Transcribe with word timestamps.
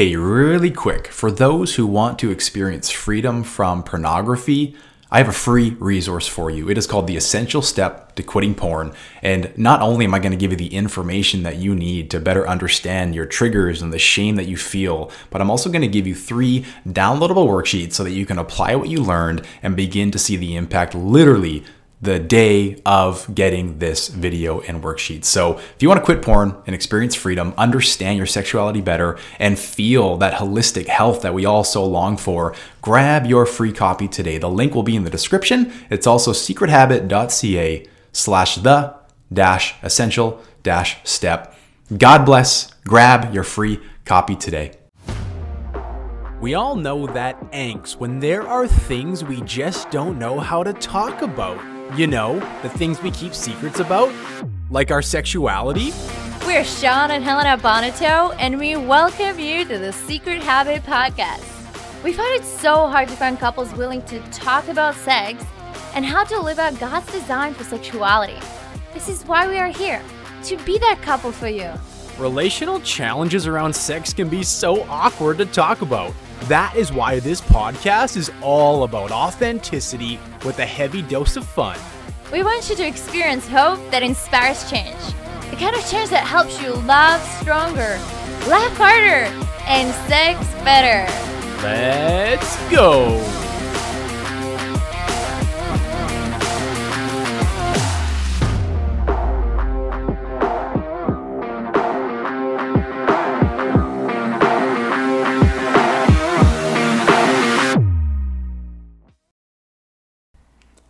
Hey, 0.00 0.16
really 0.16 0.70
quick, 0.70 1.08
for 1.08 1.30
those 1.30 1.74
who 1.74 1.86
want 1.86 2.18
to 2.20 2.30
experience 2.30 2.88
freedom 2.88 3.42
from 3.42 3.82
pornography, 3.82 4.74
I 5.10 5.18
have 5.18 5.28
a 5.28 5.32
free 5.32 5.76
resource 5.78 6.26
for 6.26 6.50
you. 6.50 6.70
It 6.70 6.78
is 6.78 6.86
called 6.86 7.06
The 7.06 7.18
Essential 7.18 7.60
Step 7.60 8.14
to 8.14 8.22
Quitting 8.22 8.54
Porn. 8.54 8.94
And 9.20 9.52
not 9.58 9.82
only 9.82 10.06
am 10.06 10.14
I 10.14 10.18
going 10.18 10.32
to 10.32 10.38
give 10.38 10.52
you 10.52 10.56
the 10.56 10.74
information 10.74 11.42
that 11.42 11.56
you 11.56 11.74
need 11.74 12.10
to 12.12 12.18
better 12.18 12.48
understand 12.48 13.14
your 13.14 13.26
triggers 13.26 13.82
and 13.82 13.92
the 13.92 13.98
shame 13.98 14.36
that 14.36 14.48
you 14.48 14.56
feel, 14.56 15.10
but 15.28 15.42
I'm 15.42 15.50
also 15.50 15.68
going 15.68 15.82
to 15.82 15.86
give 15.86 16.06
you 16.06 16.14
three 16.14 16.64
downloadable 16.88 17.46
worksheets 17.46 17.92
so 17.92 18.02
that 18.04 18.12
you 18.12 18.24
can 18.24 18.38
apply 18.38 18.76
what 18.76 18.88
you 18.88 19.02
learned 19.02 19.46
and 19.62 19.76
begin 19.76 20.10
to 20.12 20.18
see 20.18 20.36
the 20.36 20.56
impact 20.56 20.94
literally 20.94 21.62
the 22.02 22.18
day 22.18 22.80
of 22.86 23.32
getting 23.34 23.78
this 23.78 24.08
video 24.08 24.60
and 24.60 24.82
worksheet. 24.82 25.24
So, 25.24 25.58
if 25.58 25.76
you 25.80 25.88
want 25.88 26.00
to 26.00 26.04
quit 26.04 26.22
porn 26.22 26.56
and 26.66 26.74
experience 26.74 27.14
freedom, 27.14 27.52
understand 27.58 28.16
your 28.16 28.26
sexuality 28.26 28.80
better, 28.80 29.18
and 29.38 29.58
feel 29.58 30.16
that 30.16 30.34
holistic 30.34 30.86
health 30.86 31.22
that 31.22 31.34
we 31.34 31.44
all 31.44 31.64
so 31.64 31.84
long 31.84 32.16
for, 32.16 32.54
grab 32.80 33.26
your 33.26 33.44
free 33.44 33.72
copy 33.72 34.08
today. 34.08 34.38
The 34.38 34.48
link 34.48 34.74
will 34.74 34.82
be 34.82 34.96
in 34.96 35.04
the 35.04 35.10
description. 35.10 35.72
It's 35.90 36.06
also 36.06 36.32
secrethabit.ca 36.32 37.86
slash 38.12 38.54
the 38.56 38.94
dash 39.32 39.74
essential 39.82 40.42
dash 40.62 40.98
step. 41.04 41.54
God 41.96 42.24
bless. 42.24 42.72
Grab 42.84 43.34
your 43.34 43.44
free 43.44 43.80
copy 44.04 44.36
today. 44.36 44.72
We 46.40 46.54
all 46.54 46.74
know 46.74 47.06
that 47.08 47.38
angst 47.52 47.96
when 47.96 48.20
there 48.20 48.48
are 48.48 48.66
things 48.66 49.22
we 49.22 49.42
just 49.42 49.90
don't 49.90 50.18
know 50.18 50.40
how 50.40 50.62
to 50.62 50.72
talk 50.72 51.20
about. 51.20 51.79
You 51.96 52.06
know, 52.06 52.38
the 52.62 52.68
things 52.68 53.02
we 53.02 53.10
keep 53.10 53.34
secrets 53.34 53.80
about, 53.80 54.14
like 54.70 54.92
our 54.92 55.02
sexuality. 55.02 55.92
We're 56.46 56.62
Shawn 56.64 57.10
and 57.10 57.24
Helena 57.24 57.58
Bonato, 57.60 58.32
and 58.38 58.60
we 58.60 58.76
welcome 58.76 59.40
you 59.40 59.64
to 59.64 59.76
the 59.76 59.92
Secret 59.92 60.40
Habit 60.40 60.84
Podcast. 60.84 61.42
We 62.04 62.12
find 62.12 62.40
it 62.40 62.44
so 62.44 62.86
hard 62.86 63.08
to 63.08 63.16
find 63.16 63.40
couples 63.40 63.74
willing 63.74 64.02
to 64.02 64.20
talk 64.30 64.68
about 64.68 64.94
sex 64.94 65.44
and 65.96 66.04
how 66.04 66.22
to 66.22 66.40
live 66.40 66.60
out 66.60 66.78
God's 66.78 67.10
design 67.10 67.54
for 67.54 67.64
sexuality. 67.64 68.38
This 68.94 69.08
is 69.08 69.24
why 69.24 69.48
we 69.48 69.58
are 69.58 69.66
here 69.66 70.00
to 70.44 70.56
be 70.58 70.78
that 70.78 71.02
couple 71.02 71.32
for 71.32 71.48
you. 71.48 71.72
Relational 72.18 72.78
challenges 72.82 73.48
around 73.48 73.74
sex 73.74 74.14
can 74.14 74.28
be 74.28 74.44
so 74.44 74.84
awkward 74.84 75.38
to 75.38 75.46
talk 75.46 75.82
about. 75.82 76.14
That 76.44 76.74
is 76.74 76.92
why 76.92 77.20
this 77.20 77.40
podcast 77.40 78.16
is 78.16 78.30
all 78.40 78.84
about 78.84 79.10
authenticity 79.10 80.18
with 80.44 80.58
a 80.58 80.66
heavy 80.66 81.02
dose 81.02 81.36
of 81.36 81.46
fun. 81.46 81.78
We 82.32 82.42
want 82.42 82.70
you 82.70 82.76
to 82.76 82.86
experience 82.86 83.46
hope 83.46 83.78
that 83.90 84.02
inspires 84.02 84.68
change. 84.70 84.96
The 85.50 85.56
kind 85.56 85.76
of 85.76 85.86
change 85.90 86.10
that 86.10 86.24
helps 86.24 86.60
you 86.62 86.72
love 86.72 87.20
stronger, 87.40 87.98
laugh 88.48 88.76
harder, 88.76 89.26
and 89.66 89.92
sex 90.08 90.40
better. 90.64 91.10
Let's 91.62 92.56
go! 92.70 93.49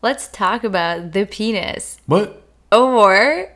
Let's 0.03 0.29
talk 0.29 0.65
about 0.65 1.13
the 1.13 1.27
penis. 1.27 2.01
What? 2.07 2.43
Or 2.73 3.53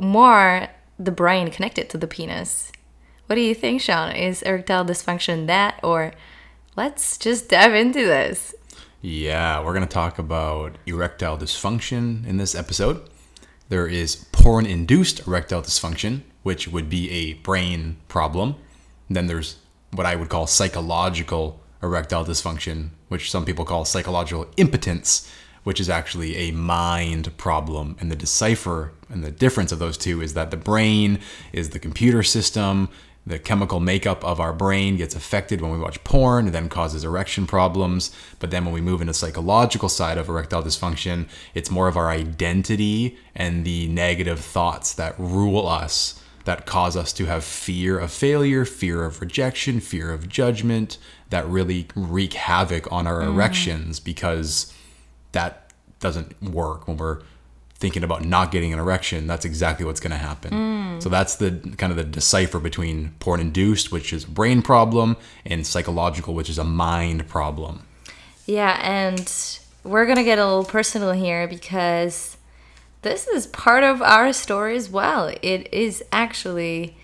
more, 0.00 0.68
the 0.98 1.10
brain 1.10 1.50
connected 1.50 1.90
to 1.90 1.98
the 1.98 2.06
penis. 2.06 2.70
What 3.26 3.34
do 3.34 3.40
you 3.42 3.54
think, 3.54 3.80
Shawn? 3.80 4.14
Is 4.14 4.42
erectile 4.42 4.84
dysfunction 4.84 5.46
that, 5.48 5.80
or 5.82 6.12
let's 6.76 7.18
just 7.18 7.48
dive 7.48 7.74
into 7.74 8.00
this? 8.00 8.54
Yeah, 9.00 9.60
we're 9.60 9.74
going 9.74 9.86
to 9.86 9.92
talk 9.92 10.18
about 10.18 10.76
erectile 10.86 11.36
dysfunction 11.36 12.26
in 12.26 12.36
this 12.36 12.54
episode. 12.54 13.08
There 13.68 13.86
is 13.86 14.26
porn 14.32 14.66
induced 14.66 15.26
erectile 15.26 15.62
dysfunction, 15.62 16.22
which 16.42 16.68
would 16.68 16.88
be 16.88 17.10
a 17.10 17.34
brain 17.34 17.96
problem. 18.08 18.54
then 19.10 19.26
there's 19.26 19.56
what 19.90 20.06
I 20.06 20.16
would 20.16 20.28
call 20.28 20.46
psychological 20.46 21.60
erectile 21.82 22.24
dysfunction, 22.24 22.90
which 23.08 23.30
some 23.30 23.44
people 23.44 23.64
call 23.64 23.84
psychological 23.84 24.46
impotence, 24.56 25.30
which 25.68 25.80
is 25.80 25.90
actually 25.90 26.34
a 26.34 26.50
mind 26.50 27.36
problem. 27.36 27.94
And 28.00 28.10
the 28.10 28.16
decipher 28.16 28.90
and 29.10 29.22
the 29.22 29.30
difference 29.30 29.70
of 29.70 29.78
those 29.78 29.98
two 29.98 30.22
is 30.22 30.32
that 30.32 30.50
the 30.50 30.56
brain 30.56 31.18
is 31.52 31.68
the 31.68 31.78
computer 31.78 32.22
system. 32.22 32.88
The 33.26 33.38
chemical 33.38 33.78
makeup 33.78 34.24
of 34.24 34.40
our 34.40 34.54
brain 34.54 34.96
gets 34.96 35.14
affected 35.14 35.60
when 35.60 35.70
we 35.70 35.78
watch 35.78 36.02
porn, 36.04 36.46
and 36.46 36.54
then 36.54 36.70
causes 36.70 37.04
erection 37.04 37.46
problems. 37.46 38.10
But 38.38 38.50
then 38.50 38.64
when 38.64 38.72
we 38.72 38.80
move 38.80 39.02
into 39.02 39.12
psychological 39.12 39.90
side 39.90 40.16
of 40.16 40.30
erectile 40.30 40.62
dysfunction, 40.62 41.28
it's 41.52 41.70
more 41.70 41.86
of 41.86 41.98
our 41.98 42.08
identity 42.08 43.18
and 43.34 43.66
the 43.66 43.88
negative 43.88 44.40
thoughts 44.40 44.94
that 44.94 45.16
rule 45.18 45.68
us 45.68 46.18
that 46.46 46.64
cause 46.64 46.96
us 46.96 47.12
to 47.12 47.26
have 47.26 47.44
fear 47.44 47.98
of 47.98 48.10
failure, 48.10 48.64
fear 48.64 49.04
of 49.04 49.20
rejection, 49.20 49.80
fear 49.80 50.14
of 50.14 50.30
judgment 50.30 50.96
that 51.28 51.46
really 51.46 51.88
wreak 51.94 52.32
havoc 52.32 52.90
on 52.90 53.06
our 53.06 53.20
mm. 53.20 53.28
erections 53.28 54.00
because 54.00 54.72
that 55.32 55.70
doesn't 56.00 56.40
work 56.42 56.86
when 56.88 56.96
we're 56.96 57.20
thinking 57.74 58.02
about 58.02 58.24
not 58.24 58.50
getting 58.50 58.72
an 58.72 58.78
erection 58.78 59.26
that's 59.26 59.44
exactly 59.44 59.84
what's 59.86 60.00
going 60.00 60.10
to 60.10 60.16
happen 60.16 61.00
so 61.00 61.08
that's 61.08 61.36
the 61.36 61.52
kind 61.76 61.92
of 61.92 61.96
the 61.96 62.04
decipher 62.04 62.58
between 62.58 63.12
porn 63.20 63.40
induced 63.40 63.92
which 63.92 64.12
is 64.12 64.24
a 64.24 64.28
brain 64.28 64.62
problem 64.62 65.16
and 65.46 65.66
psychological 65.66 66.34
which 66.34 66.50
is 66.50 66.58
a 66.58 66.64
mind 66.64 67.28
problem 67.28 67.82
Yeah, 68.46 68.80
and 68.82 69.30
we're 69.84 70.06
gonna 70.06 70.24
get 70.24 70.38
a 70.38 70.44
little 70.44 70.64
personal 70.64 71.12
here 71.12 71.46
because 71.46 72.36
this 73.02 73.28
is 73.28 73.46
part 73.46 73.84
of 73.84 74.02
our 74.02 74.32
story 74.32 74.76
as 74.76 74.88
well. 74.90 75.32
It 75.42 75.72
is 75.72 76.02
actually 76.10 76.96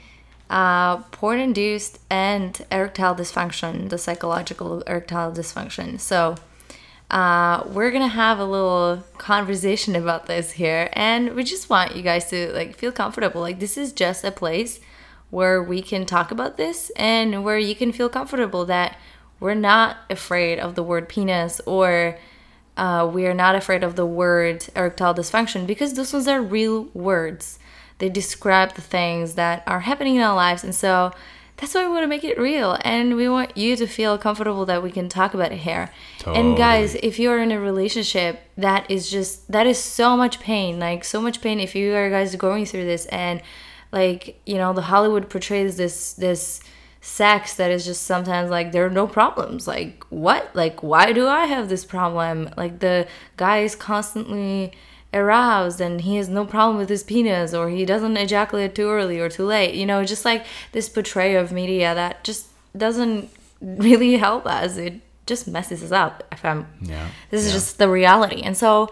uh, 0.51 0.97
porn 1.12 1.39
induced 1.39 1.99
and 2.11 2.65
erectile 2.73 3.15
dysfunction, 3.15 3.91
the 3.91 3.99
psychological 3.99 4.81
erectile 4.83 5.33
dysfunction. 5.33 6.01
So, 6.01 6.37
uh, 7.15 7.63
we're 7.69 7.93
gonna 7.93 8.09
have 8.09 8.41
a 8.41 8.45
little 8.45 9.01
conversation 9.19 9.95
about 9.95 10.27
this 10.27 10.51
here, 10.51 10.91
and 10.95 11.37
we 11.37 11.45
just 11.45 11.71
want 11.71 11.95
you 11.95 12.03
guys 12.03 12.29
to 12.31 12.53
like 12.53 12.77
feel 12.77 12.91
comfortable. 12.91 13.41
Like 13.41 13.61
this 13.61 13.79
is 13.79 13.93
just 13.93 14.25
a 14.25 14.33
place 14.33 14.81
where 15.31 15.63
we 15.63 15.81
can 15.81 16.07
talk 16.07 16.33
about 16.33 16.57
this 16.57 16.91
and 16.97 17.45
where 17.45 17.57
you 17.57 17.77
can 17.77 17.93
feel 17.93 18.09
comfortable 18.09 18.65
that 18.65 18.99
we're 19.39 19.55
not 19.55 19.99
afraid 20.11 20.59
of 20.59 20.75
the 20.75 20.83
word 20.83 21.09
penis 21.09 21.61
or 21.67 22.19
uh, 22.77 23.09
we 23.13 23.27
are 23.27 23.35
not 23.35 23.55
afraid 23.55 23.85
of 23.85 23.95
the 23.95 24.07
word 24.07 24.67
erectile 24.75 25.15
dysfunction 25.15 25.69
because 25.69 25.95
those 25.95 26.13
ones 26.13 26.27
are 26.27 26.43
real 26.43 26.89
words. 26.95 27.61
They 27.99 28.09
describe 28.09 28.75
the 28.75 28.83
things 28.83 29.37
that 29.37 29.63
are 29.69 29.81
happening 29.81 30.17
in 30.17 30.23
our 30.23 30.35
lives, 30.35 30.65
and 30.65 30.75
so 30.75 31.13
that's 31.57 31.75
why 31.75 31.85
we 31.85 31.91
want 31.91 32.03
to 32.03 32.09
make 32.09 32.25
it 32.25 32.39
real, 32.39 32.77
and 32.83 33.17
we 33.17 33.29
want 33.29 33.57
you 33.57 33.77
to 33.77 33.87
feel 33.87 34.19
comfortable 34.19 34.67
that 34.67 34.83
we 34.83 34.91
can 34.91 35.09
talk 35.09 35.35
about 35.35 35.53
it 35.53 35.61
here. 35.61 35.91
And 36.35 36.57
guys, 36.57 36.97
if 36.97 37.19
you're 37.19 37.41
in 37.41 37.53
a 37.53 37.61
relationship 37.61 38.41
that 38.57 38.91
is 38.91 39.11
just 39.11 39.51
that 39.51 39.67
is 39.67 39.79
so 39.79 40.17
much 40.17 40.41
pain, 40.41 40.81
like 40.81 41.05
so 41.05 41.21
much 41.21 41.41
pain. 41.41 41.61
If 41.61 41.75
you 41.75 41.95
are 41.95 42.11
guys 42.11 42.35
going 42.37 42.67
through 42.67 42.87
this, 42.87 43.07
and 43.07 43.41
like 43.93 44.41
you 44.47 44.57
know, 44.57 44.73
the 44.73 44.83
Hollywood 44.83 45.31
portrays 45.31 45.77
this 45.77 46.15
this 46.15 46.61
sex 47.01 47.57
that 47.57 47.71
is 47.71 47.85
just 47.85 48.05
sometimes 48.05 48.51
like 48.51 48.73
there 48.73 48.87
are 48.87 48.91
no 48.91 49.07
problems 49.07 49.69
like 49.69 50.03
what 50.09 50.49
like 50.57 50.83
why 50.83 51.13
do 51.13 51.29
i 51.29 51.45
have 51.45 51.69
this 51.69 51.85
problem 51.85 52.49
like 52.57 52.79
the 52.79 53.07
guy 53.37 53.59
is 53.59 53.77
constantly 53.77 54.73
aroused 55.15 55.81
and 55.81 56.01
he 56.03 56.17
has 56.17 56.29
no 56.29 56.45
problem 56.45 56.77
with 56.77 56.89
his 56.89 57.03
penis 57.03 57.55
or 57.55 57.69
he 57.71 57.85
doesn't 57.85 58.17
ejaculate 58.17 58.75
too 58.75 58.89
early 58.89 59.19
or 59.21 59.29
too 59.29 59.45
late. 59.47 59.75
You 59.75 59.87
know 59.87 60.05
just 60.05 60.25
like 60.25 60.45
this 60.73 60.89
portrayal 60.89 61.43
of 61.43 61.53
media 61.53 61.95
that 61.95 62.25
just 62.25 62.49
doesn't 62.77 63.31
really 63.61 64.17
help 64.17 64.47
us. 64.47 64.77
It 64.77 65.00
just 65.27 65.49
messes 65.49 65.83
us 65.83 65.91
up 65.91 66.23
if 66.33 66.44
i'm 66.44 66.67
Yeah, 66.83 67.09
this 67.31 67.41
is 67.43 67.49
yeah. 67.49 67.55
just 67.55 67.79
the 67.79 67.88
reality. 67.88 68.43
And 68.43 68.56
so 68.56 68.91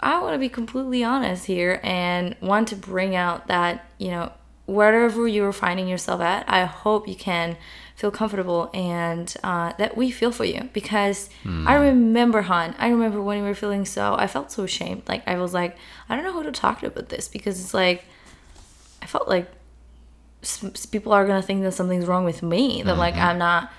i 0.00 0.18
want 0.20 0.34
to 0.34 0.38
be 0.38 0.48
completely 0.48 1.02
honest 1.02 1.46
here 1.46 1.80
and 1.82 2.36
want 2.42 2.68
to 2.68 2.76
bring 2.76 3.16
out 3.16 3.46
that 3.46 3.84
you 3.98 4.10
know 4.10 4.30
wherever 4.66 5.26
you're 5.26 5.52
finding 5.54 5.88
yourself 5.88 6.20
at 6.20 6.44
i 6.48 6.64
hope 6.66 7.08
you 7.08 7.14
can 7.14 7.56
feel 7.96 8.10
comfortable 8.10 8.68
and 8.74 9.34
uh, 9.42 9.72
that 9.78 9.96
we 9.96 10.10
feel 10.10 10.30
for 10.30 10.44
you. 10.44 10.68
Because 10.72 11.28
i 11.46 11.74
remember 11.74 12.42
han 12.42 12.74
i 12.78 12.88
remember 12.88 13.20
when 13.22 13.38
we 13.42 13.48
were 13.48 13.54
feeling 13.54 13.84
so 13.86 14.14
i 14.18 14.26
felt 14.26 14.52
so 14.52 14.62
ashamed. 14.64 15.02
Like 15.08 15.22
i 15.26 15.36
was 15.38 15.52
like 15.54 15.76
i 16.08 16.14
don't 16.14 16.24
know 16.24 16.32
who 16.32 16.42
to 16.44 16.52
talk 16.52 16.80
to 16.80 16.86
about 16.86 17.08
this 17.08 17.26
because 17.28 17.58
it's 17.60 17.72
like 17.74 18.04
i 19.02 19.06
felt 19.06 19.26
like 19.28 19.48
people 20.90 21.12
are 21.12 21.26
gonna 21.26 21.42
think 21.42 21.62
that 21.62 21.72
something's 21.72 22.06
wrong 22.06 22.24
with 22.24 22.42
me 22.42 22.82
that 22.82 22.96
like 22.96 23.16
i'm 23.16 23.38
not 23.38 23.70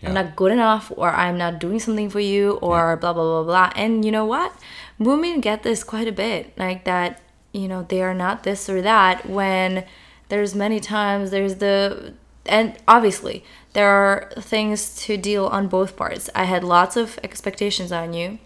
Yeah. 0.00 0.08
i'm 0.08 0.14
not 0.14 0.36
good 0.36 0.52
enough 0.52 0.92
or 0.96 1.10
i'm 1.10 1.36
not 1.38 1.58
doing 1.58 1.78
something 1.80 2.08
for 2.10 2.20
you 2.20 2.52
or 2.62 2.96
blah 2.96 3.12
blah 3.12 3.22
blah 3.24 3.42
blah. 3.44 3.72
And 3.82 4.04
you 4.04 4.12
know 4.12 4.24
what? 4.34 4.52
Women 4.98 5.40
get 5.40 5.62
this 5.62 5.82
quite 5.84 6.08
a 6.08 6.12
bit 6.12 6.52
like 6.56 6.84
that 6.84 7.20
you 7.52 7.66
know 7.68 7.80
they 7.88 8.02
are 8.02 8.14
not 8.14 8.42
this 8.44 8.68
or 8.68 8.80
that 8.82 9.28
when 9.28 9.84
there's 10.30 10.54
many 10.54 10.78
times 10.80 11.30
there's 11.30 11.56
the 11.56 12.14
and 12.46 12.76
obviously 12.86 13.44
there 13.72 13.88
are 13.88 14.32
things 14.38 14.96
to 15.04 15.16
deal 15.16 15.46
on 15.46 15.68
both 15.68 15.96
parts. 15.96 16.30
I 16.34 16.44
had 16.44 16.64
lots 16.64 16.96
of 16.96 17.18
expectations 17.22 17.92
on 17.92 18.12
you 18.12 18.38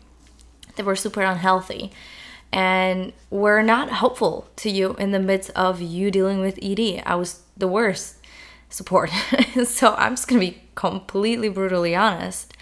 that 0.77 0.87
were 0.87 0.97
super 0.97 1.23
unhealthy 1.23 1.93
and 2.53 3.13
were 3.31 3.63
not 3.63 3.91
helpful 3.91 4.49
to 4.57 4.71
you 4.71 4.95
in 4.95 5.13
the 5.13 5.19
midst 5.19 5.51
of 5.51 5.83
you 5.83 6.11
dealing 6.11 6.41
with 6.41 6.59
ED. 6.63 7.03
I 7.05 7.15
was 7.15 7.43
the 7.57 7.69
worst 7.69 8.17
support. 8.71 9.11
so 9.65 9.95
I'm 9.95 10.13
just 10.13 10.29
going 10.29 10.41
to 10.41 10.47
be 10.47 10.63
completely 10.75 11.49
brutally 11.49 11.95
honest. 11.95 12.55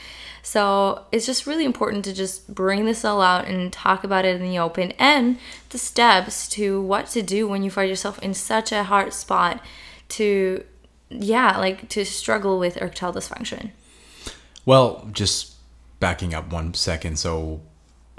So 0.43 1.07
it's 1.11 1.27
just 1.27 1.47
really 1.47 1.65
important 1.65 2.05
to 2.05 2.13
just 2.13 2.55
bring 2.55 2.85
this 2.85 3.05
all 3.05 3.21
out 3.21 3.49
and 3.49 3.73
talk 3.73 4.05
about 4.05 4.25
it 4.25 4.37
in 4.37 4.43
the 4.43 4.59
open 4.61 4.93
and 4.93 5.39
the 5.71 5.79
steps 5.79 6.49
to 6.51 6.81
what 6.81 7.09
to 7.09 7.23
do 7.23 7.49
when 7.49 7.65
you 7.65 7.71
find 7.71 7.89
yourself 7.89 8.21
in 8.21 8.33
such 8.33 8.71
a 8.71 8.85
hard 8.85 9.13
spot 9.13 9.61
to, 10.11 10.65
yeah, 11.09 11.59
like 11.59 11.89
to 11.91 12.05
struggle 12.05 12.59
with 12.59 12.77
erectile 12.77 13.13
dysfunction. 13.13 13.71
Well, 14.65 15.09
just 15.13 15.55
backing 16.01 16.35
up 16.35 16.53
one 16.53 16.75
second. 16.75 17.19
So 17.19 17.61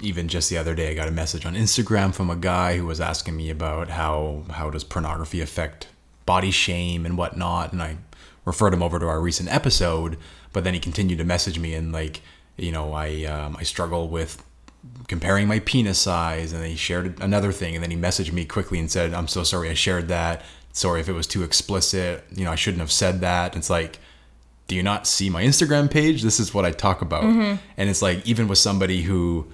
even 0.02 0.28
just 0.28 0.50
the 0.50 0.58
other 0.58 0.76
day, 0.76 0.92
I 0.92 0.94
got 0.94 1.08
a 1.08 1.12
message 1.12 1.46
on 1.46 1.56
Instagram 1.56 2.14
from 2.14 2.30
a 2.30 2.36
guy 2.36 2.78
who 2.78 2.86
was 2.86 3.02
asking 3.02 3.36
me 3.36 3.50
about 3.50 3.90
how 3.90 4.44
how 4.52 4.70
does 4.70 4.84
pornography 4.84 5.42
affect 5.42 5.88
body 6.26 6.52
shame 6.52 7.06
and 7.06 7.18
whatnot, 7.18 7.74
and 7.74 7.82
I 7.82 7.98
referred 8.46 8.74
him 8.74 8.84
over 8.84 9.00
to 9.00 9.08
our 9.08 9.20
recent 9.20 9.54
episode. 9.54 10.18
But 10.54 10.64
then 10.64 10.74
he 10.74 10.80
continued 10.80 11.18
to 11.20 11.26
message 11.26 11.60
me 11.60 11.74
and 11.74 11.92
like, 11.92 12.22
you 12.56 12.72
know, 12.72 12.94
I 12.94 13.26
um, 13.26 13.58
I 13.60 13.64
struggle 13.64 14.08
with 14.08 14.44
comparing 15.08 15.48
my 15.48 15.60
penis 15.60 16.00
size, 16.00 16.54
and 16.54 16.64
then 16.64 16.70
he 16.70 16.76
shared 16.76 17.20
another 17.22 17.52
thing, 17.52 17.76
and 17.76 17.84
then 17.84 17.92
he 17.92 17.98
messaged 17.98 18.32
me 18.32 18.46
quickly 18.46 18.80
and 18.80 18.90
said, 18.90 19.14
"I'm 19.14 19.28
so 19.28 19.44
sorry 19.44 19.70
I 19.70 19.74
shared 19.74 20.08
that. 20.08 20.44
Sorry 20.78 21.02
if 21.02 21.10
it 21.10 21.14
was 21.14 21.28
too 21.28 21.44
explicit. 21.44 22.24
You 22.36 22.46
know, 22.46 22.52
I 22.52 22.56
shouldn't 22.56 22.82
have 22.82 22.92
said 22.92 23.22
that." 23.22 23.56
It's 23.56 23.70
like 23.70 24.00
do 24.68 24.76
you 24.76 24.84
not 24.84 25.08
see 25.08 25.30
my 25.30 25.44
Instagram 25.44 25.90
page? 25.90 26.22
This 26.22 26.40
is 26.40 26.54
what 26.54 26.66
I 26.66 26.72
talk 26.72 27.02
about. 27.02 27.24
Mm-hmm. 27.24 27.56
And 27.78 27.90
it's 27.90 28.02
like, 28.02 28.26
even 28.28 28.48
with 28.48 28.58
somebody 28.58 29.02
who 29.02 29.48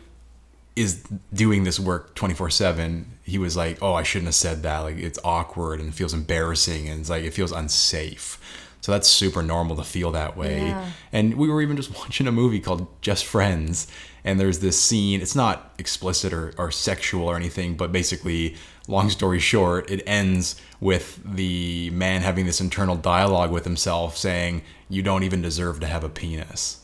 is 0.76 1.04
doing 1.32 1.64
this 1.64 1.80
work 1.80 2.16
24 2.16 2.50
7, 2.50 3.06
he 3.24 3.38
was 3.38 3.56
like, 3.56 3.78
oh, 3.82 3.94
I 3.94 4.04
shouldn't 4.04 4.28
have 4.28 4.36
said 4.36 4.64
that. 4.64 4.80
Like, 4.80 4.98
it's 4.98 5.20
awkward 5.24 5.80
and 5.80 5.90
it 5.90 5.94
feels 5.94 6.14
embarrassing 6.14 6.90
and 6.90 7.02
it's 7.02 7.10
like, 7.10 7.24
it 7.24 7.34
feels 7.34 7.52
unsafe. 7.52 8.40
So 8.82 8.92
that's 8.92 9.08
super 9.08 9.44
normal 9.44 9.78
to 9.78 9.84
feel 9.84 10.12
that 10.12 10.36
way. 10.36 10.68
Yeah. 10.68 10.90
And 11.14 11.36
we 11.36 11.48
were 11.48 11.62
even 11.62 11.78
just 11.78 11.96
watching 11.96 12.28
a 12.28 12.32
movie 12.32 12.60
called 12.60 12.88
Just 13.02 13.24
Friends. 13.24 13.88
And 14.26 14.40
there's 14.40 14.60
this 14.60 14.82
scene, 14.82 15.22
it's 15.22 15.36
not 15.36 15.76
explicit 15.78 16.34
or, 16.34 16.54
or 16.58 16.72
sexual 16.72 17.28
or 17.28 17.36
anything, 17.36 17.76
but 17.76 17.92
basically, 17.92 18.56
long 18.88 19.10
story 19.10 19.40
short, 19.40 19.90
it 19.90 20.04
ends 20.06 20.60
with 20.80 21.20
the 21.24 21.90
man 21.92 22.22
having 22.22 22.46
this 22.46 22.60
internal 22.60 22.96
dialogue 22.96 23.52
with 23.52 23.64
himself 23.64 24.18
saying, 24.18 24.64
You 24.90 25.02
don't 25.02 25.24
even 25.24 25.42
deserve 25.42 25.80
to 25.82 25.88
have 25.88 26.04
a 26.04 26.10
penis. 26.10 26.84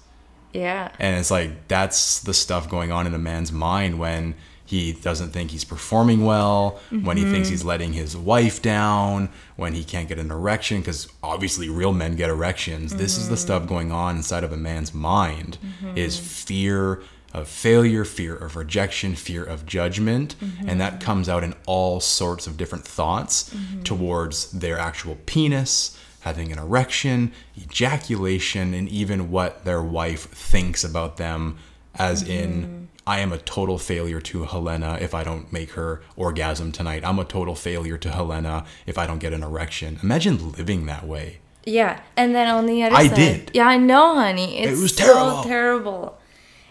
Yeah. 0.54 0.92
And 0.98 1.19
it's 1.19 1.31
like 1.31 1.68
that's 1.68 2.22
the 2.22 2.34
stuff 2.34 2.69
going 2.69 2.92
on 2.92 3.06
in 3.06 3.13
a 3.13 3.19
man's 3.19 3.51
mind 3.51 4.00
when 4.00 4.36
he 4.66 4.94
doesn't 4.94 5.31
think 5.31 5.50
he's 5.50 5.66
performing 5.66 6.25
well, 6.25 6.80
when 6.92 7.18
he 7.18 7.24
thinks 7.24 7.48
mm-hmm. 7.48 7.54
he's 7.54 7.63
letting 7.63 7.94
his 7.94 8.16
wife 8.16 8.62
down, 8.62 9.30
when 9.56 9.74
he 9.74 9.84
can't 9.84 10.07
get 10.07 10.19
an 10.19 10.30
erection, 10.30 10.80
because 10.80 11.07
obviously 11.24 11.69
real 11.69 11.92
men 11.92 12.16
get 12.16 12.30
erections. 12.30 12.96
This 12.96 13.18
is 13.18 13.30
the 13.30 13.36
mm-hmm. 13.36 13.42
stuff 13.42 13.68
going 13.68 13.92
on 13.92 14.18
inside 14.18 14.44
of 14.44 14.51
a 14.51 14.57
man's 14.57 14.94
mind 14.94 15.57
is 15.96 16.18
mm-hmm. 16.18 16.25
fear 16.25 17.04
of 17.33 17.47
failure, 17.47 18.05
fear 18.05 18.35
of 18.35 18.55
rejection, 18.55 19.15
fear 19.15 19.43
of 19.43 19.65
judgment. 19.65 20.35
And 20.65 20.81
that 20.81 20.93
mm-hmm. 20.93 21.01
comes 21.01 21.29
out 21.29 21.43
in 21.43 21.53
all 21.65 21.99
sorts 21.99 22.47
of 22.47 22.57
different 22.57 22.85
thoughts 22.85 23.53
mm-hmm. 23.53 23.83
towards 23.83 24.51
their 24.51 24.79
actual 24.79 25.17
penis, 25.25 25.97
having 26.21 26.51
an 26.51 26.59
erection, 26.59 27.31
ejaculation, 27.57 28.73
and 28.73 28.89
even 28.89 29.31
what 29.31 29.63
their 29.63 29.81
wife 29.81 30.27
thinks 30.29 30.83
about 30.83 31.17
them, 31.17 31.57
as 31.95 32.27
in, 32.27 32.63
mm-hmm. 32.63 32.83
I 33.07 33.19
am 33.21 33.31
a 33.31 33.39
total 33.39 33.79
failure 33.79 34.21
to 34.21 34.43
Helena 34.43 34.99
if 35.01 35.15
I 35.15 35.23
don't 35.23 35.51
make 35.51 35.71
her 35.71 36.01
orgasm 36.15 36.71
tonight. 36.71 37.03
I'm 37.03 37.17
a 37.17 37.25
total 37.25 37.55
failure 37.55 37.97
to 37.97 38.11
Helena 38.11 38.65
if 38.85 38.99
I 38.99 39.07
don't 39.07 39.19
get 39.19 39.33
an 39.33 39.41
erection. 39.41 39.99
Imagine 40.03 40.51
living 40.51 40.85
that 40.85 41.07
way. 41.07 41.39
Yeah, 41.65 42.01
and 42.15 42.35
then 42.35 42.47
on 42.47 42.67
the 42.67 42.83
other 42.83 42.95
I 42.95 43.07
side, 43.07 43.15
did. 43.15 43.51
Yeah, 43.53 43.67
I 43.67 43.77
know, 43.77 44.15
honey. 44.15 44.59
It's 44.59 44.79
was 44.79 44.95
so 44.95 45.41
terrible. 45.43 46.19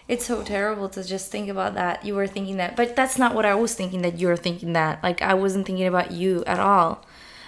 It's 0.09 0.25
so 0.25 0.41
terrible 0.41 0.89
to 0.89 1.03
just 1.03 1.31
think 1.31 1.49
about 1.49 1.75
that. 1.75 2.03
You 2.03 2.15
were 2.15 2.25
thinking 2.25 2.57
that, 2.57 2.75
but 2.75 2.95
that's 2.95 3.19
not 3.19 3.35
what 3.35 3.45
I 3.45 3.53
was 3.53 3.75
thinking. 3.75 4.01
That 4.01 4.17
you 4.17 4.25
were 4.25 4.35
thinking 4.35 4.73
that. 4.73 5.03
Like 5.03 5.21
I 5.21 5.35
wasn't 5.35 5.67
thinking 5.67 5.85
about 5.85 6.09
you 6.09 6.43
at 6.45 6.59
all. 6.59 7.05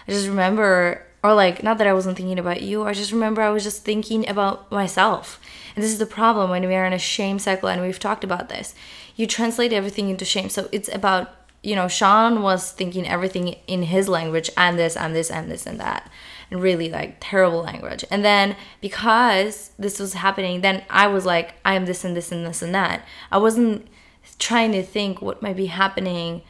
I 0.08 0.12
just 0.12 0.28
remember, 0.28 1.04
or 1.24 1.34
like, 1.34 1.64
not 1.64 1.80
that 1.80 1.88
I 1.88 1.94
wasn't 1.94 2.18
thinking 2.18 2.38
about 2.38 2.62
you. 2.62 2.84
I 2.84 2.94
just 2.94 3.12
remember 3.12 3.42
I 3.42 3.50
was 3.50 3.64
just 3.64 3.84
thinking 3.84 4.30
about 4.30 4.72
myself. 4.72 5.42
And 5.76 5.84
this 5.84 5.92
is 5.92 5.98
the 5.98 6.06
problem 6.06 6.52
when 6.52 6.68
we 6.68 6.76
are 6.76 6.86
in 6.86 6.94
a 6.94 7.00
shame 7.00 7.40
cycle, 7.40 7.68
and 7.68 7.82
we've 7.82 7.98
talked 7.98 8.24
about 8.24 8.50
this. 8.50 8.76
You 9.16 9.26
translate 9.26 9.74
everything 9.74 10.10
into 10.10 10.24
shame. 10.24 10.50
So 10.50 10.70
it's 10.72 10.94
about 10.94 11.34
you 11.64 11.76
know, 11.76 11.88
Shawn 11.88 12.42
was 12.42 12.72
thinking 12.72 13.08
everything 13.08 13.56
in 13.68 13.84
his 13.84 14.10
language 14.10 14.50
and 14.58 14.80
this 14.80 14.98
and 14.98 15.16
this 15.16 15.30
and 15.30 15.52
this 15.52 15.66
and 15.66 15.80
that. 15.80 16.10
And 16.52 16.62
really 16.62 16.90
like 16.90 17.18
terrible 17.22 17.62
language. 17.62 18.04
And 18.12 18.24
then 18.26 18.58
because 18.82 19.72
this 19.80 20.00
was 20.00 20.14
happening, 20.14 20.62
then 20.62 20.84
I 20.90 21.08
was 21.08 21.26
like, 21.26 21.54
I 21.64 21.76
am 21.76 21.86
this 21.86 22.04
and 22.04 22.16
this 22.16 22.32
and 22.32 22.46
this 22.46 22.62
and 22.62 22.76
that. 22.76 23.06
I 23.32 23.38
wasn't 23.38 23.88
trying 24.38 24.74
to 24.74 24.84
think 24.84 25.22
what 25.22 25.42
might 25.42 25.56
be 25.56 25.68
happening 25.68 26.42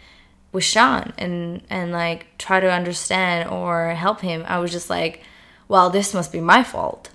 with 0.52 0.64
Shawn 0.64 1.14
and 1.18 1.62
and 1.70 1.92
like 1.92 2.26
try 2.38 2.60
to 2.60 2.72
understand 2.72 3.50
or 3.50 3.92
help 3.92 4.22
him. 4.22 4.44
I 4.48 4.58
was 4.58 4.72
just 4.72 4.90
like, 4.90 5.22
well, 5.68 5.90
this 5.90 6.14
must 6.14 6.32
be 6.32 6.42
my 6.42 6.64
fault. 6.64 7.10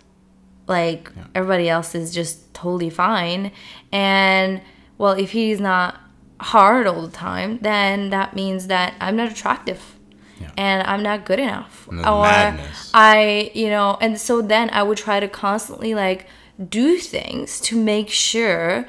Like 0.67 1.11
everybody 1.35 1.69
else 1.69 1.95
is 1.95 2.15
just 2.15 2.55
totally 2.55 2.91
fine. 2.91 3.53
And 3.93 4.63
well, 4.97 5.13
if 5.13 5.33
he's 5.33 5.61
not 5.61 6.01
hard 6.41 6.87
all 6.87 7.03
the 7.03 7.11
time, 7.11 7.59
then 7.63 8.11
that 8.11 8.35
means 8.35 8.69
that 8.69 8.95
I'm 9.01 9.17
not 9.17 9.31
attractive. 9.31 9.96
Yeah. 10.41 10.51
And 10.57 10.87
I'm 10.87 11.03
not 11.03 11.25
good 11.25 11.41
enough. 11.41 11.89
And 11.89 12.01
the 12.01 12.03
madness. 12.03 12.91
I, 12.93 13.51
you 13.55 13.71
know, 13.71 13.97
and 14.01 14.21
so 14.21 14.43
then 14.43 14.69
I 14.71 14.83
would 14.83 14.99
try 14.99 15.19
to 15.21 15.29
constantly 15.29 15.95
like 15.95 16.27
do 16.69 16.99
things 16.99 17.61
to 17.61 17.77
make 17.83 18.11
sure 18.11 18.87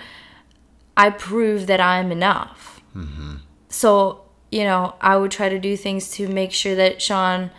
I 0.95 1.09
prove 1.09 1.67
that 1.67 1.79
I'm 1.79 2.11
enough. 2.11 2.81
Mm-hmm. 2.95 3.35
So, 3.69 4.23
you 4.51 4.63
know, 4.63 4.95
I 4.99 5.17
would 5.17 5.31
try 5.31 5.49
to 5.49 5.59
do 5.59 5.77
things 5.77 6.09
to 6.11 6.27
make 6.27 6.51
sure 6.51 6.75
that 6.75 7.01
Shawn 7.01 7.51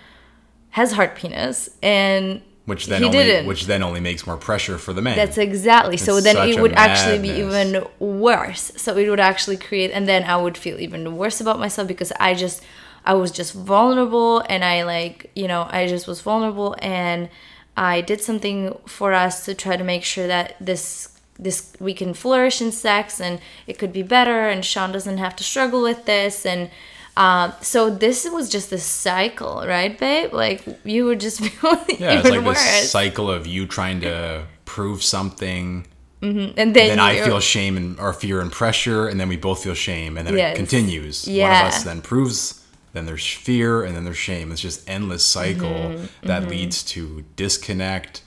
has 0.70 0.92
hard 0.92 1.14
penis 1.14 1.70
and 1.82 2.42
Which 2.66 2.86
then 2.86 3.00
he 3.00 3.06
only 3.06 3.18
didn't. 3.18 3.46
which 3.46 3.66
then 3.66 3.82
only 3.82 4.00
makes 4.00 4.26
more 4.26 4.36
pressure 4.36 4.76
for 4.76 4.92
the 4.92 5.00
man. 5.00 5.16
That's 5.16 5.38
exactly. 5.38 5.96
So 5.96 6.20
then 6.20 6.48
it 6.48 6.60
would 6.60 6.74
actually 6.74 7.18
be 7.20 7.30
even 7.30 7.86
worse. 7.98 8.72
So 8.76 8.96
it 8.96 9.08
would 9.08 9.20
actually 9.20 9.56
create, 9.56 9.90
and 9.92 10.06
then 10.06 10.24
I 10.24 10.36
would 10.36 10.58
feel 10.58 10.78
even 10.78 11.16
worse 11.16 11.40
about 11.40 11.58
myself 11.58 11.88
because 11.88 12.12
I 12.20 12.34
just, 12.34 12.62
I 13.04 13.14
was 13.14 13.30
just 13.30 13.54
vulnerable, 13.54 14.40
and 14.48 14.64
I 14.64 14.82
like, 14.84 15.30
you 15.34 15.48
know, 15.48 15.66
I 15.70 15.86
just 15.86 16.06
was 16.06 16.20
vulnerable, 16.20 16.76
and 16.80 17.28
I 17.76 18.00
did 18.00 18.20
something 18.20 18.76
for 18.86 19.12
us 19.12 19.44
to 19.46 19.54
try 19.54 19.76
to 19.76 19.84
make 19.84 20.04
sure 20.04 20.26
that 20.26 20.56
this 20.60 21.14
this 21.40 21.72
we 21.78 21.94
can 21.94 22.12
flourish 22.14 22.60
in 22.60 22.72
sex 22.72 23.20
and 23.20 23.40
it 23.68 23.78
could 23.78 23.92
be 23.92 24.02
better 24.02 24.48
and 24.48 24.64
Shawn 24.64 24.90
doesn't 24.90 25.18
have 25.18 25.36
to 25.36 25.44
struggle 25.44 25.82
with 25.84 26.04
this 26.04 26.44
and 26.44 26.68
uh, 27.16 27.50
so 27.60 27.90
this 27.90 28.28
was 28.30 28.48
just 28.48 28.72
a 28.72 28.78
cycle, 28.78 29.64
right, 29.66 29.98
babe? 29.98 30.32
Like 30.32 30.64
you 30.84 31.04
would 31.06 31.18
just 31.20 31.40
feel 31.44 31.72
yeah, 31.98 32.20
it's 32.20 32.28
like 32.30 32.44
worse. 32.44 32.62
this 32.62 32.90
cycle 32.92 33.28
of 33.30 33.44
you 33.46 33.66
trying 33.66 34.00
to 34.02 34.46
prove 34.64 35.02
something, 35.02 35.84
and 36.22 36.54
then, 36.56 36.72
then 36.72 37.00
I 37.00 37.20
feel 37.22 37.40
shame 37.40 37.76
and 37.76 37.98
or 37.98 38.12
fear 38.12 38.40
and 38.40 38.52
pressure, 38.52 39.08
and 39.08 39.18
then 39.18 39.28
we 39.28 39.36
both 39.36 39.64
feel 39.64 39.74
shame, 39.74 40.16
and 40.16 40.28
then 40.28 40.36
Yes. 40.36 40.54
it 40.54 40.56
continues. 40.56 41.26
Yeah. 41.26 41.48
One 41.48 41.66
of 41.66 41.74
us 41.74 41.82
then 41.82 42.02
proves, 42.02 42.57
then 42.92 43.06
there's 43.06 43.26
fear, 43.26 43.82
and 43.84 43.94
then 43.96 44.04
there's 44.04 44.16
shame. 44.16 44.50
It's 44.52 44.60
just 44.60 44.88
endless 44.88 45.24
cycle 45.24 45.68
Mm-hmm. 45.68 46.26
that 46.26 46.48
leads 46.48 46.82
to 46.84 47.24
disconnect, 47.36 48.22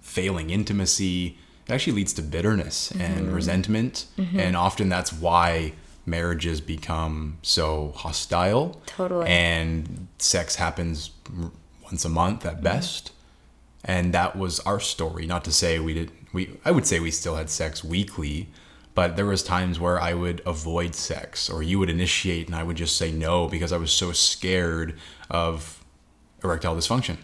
failing 0.00 0.50
intimacy. 0.50 1.38
It 1.66 1.72
actually 1.72 1.94
leads 1.94 2.12
to 2.14 2.22
bitterness 2.22 2.90
and 2.92 3.26
Mm-hmm. 3.26 3.34
resentment, 3.34 4.06
and 4.18 4.56
often 4.56 4.88
that's 4.88 5.12
why 5.12 5.72
marriages 6.06 6.60
become 6.60 7.38
so 7.42 7.92
hostile. 7.96 8.80
Totally. 8.86 9.26
And 9.28 10.08
sex 10.18 10.56
happens 10.56 11.10
once 11.82 12.04
a 12.04 12.08
month 12.08 12.44
at 12.46 12.62
best 12.62 13.12
and 13.86 14.14
that 14.14 14.34
was 14.36 14.58
our 14.60 14.80
story 14.80 15.26
not 15.26 15.44
to 15.44 15.52
say 15.52 15.78
we 15.78 15.92
did 15.92 16.10
we 16.32 16.58
i 16.64 16.70
would 16.70 16.86
say 16.86 16.98
we 16.98 17.10
still 17.10 17.36
had 17.36 17.50
sex 17.50 17.84
weekly 17.84 18.48
but 18.94 19.16
there 19.16 19.26
was 19.26 19.42
times 19.42 19.78
where 19.80 20.00
i 20.00 20.14
would 20.14 20.40
avoid 20.46 20.94
sex 20.94 21.50
or 21.50 21.62
you 21.62 21.78
would 21.78 21.90
initiate 21.90 22.46
and 22.46 22.56
i 22.56 22.62
would 22.62 22.76
just 22.76 22.96
say 22.96 23.10
no 23.10 23.48
because 23.48 23.72
i 23.72 23.76
was 23.76 23.92
so 23.92 24.12
scared 24.12 24.98
of 25.30 25.84
erectile 26.42 26.76
dysfunction. 26.76 27.16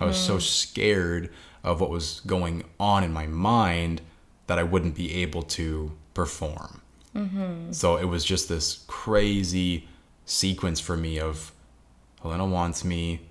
I 0.00 0.04
was 0.04 0.18
so 0.18 0.34
mm-hmm. 0.34 0.40
scared 0.40 1.30
of 1.64 1.80
what 1.80 1.88
was 1.88 2.20
going 2.26 2.64
on 2.78 3.02
in 3.04 3.12
my 3.12 3.26
mind 3.26 4.02
that 4.46 4.58
i 4.58 4.62
wouldn't 4.62 4.94
be 4.94 5.14
able 5.22 5.42
to 5.42 5.92
perform. 6.14 6.82
Mm-hmm. 7.14 7.72
So 7.72 7.96
it 7.96 8.04
was 8.04 8.24
just 8.24 8.48
this 8.48 8.84
crazy 8.86 9.88
sequence 10.26 10.78
for 10.78 10.96
me 10.96 11.18
of 11.18 11.52
helena 12.20 12.46
wants 12.46 12.84
me 12.84 13.28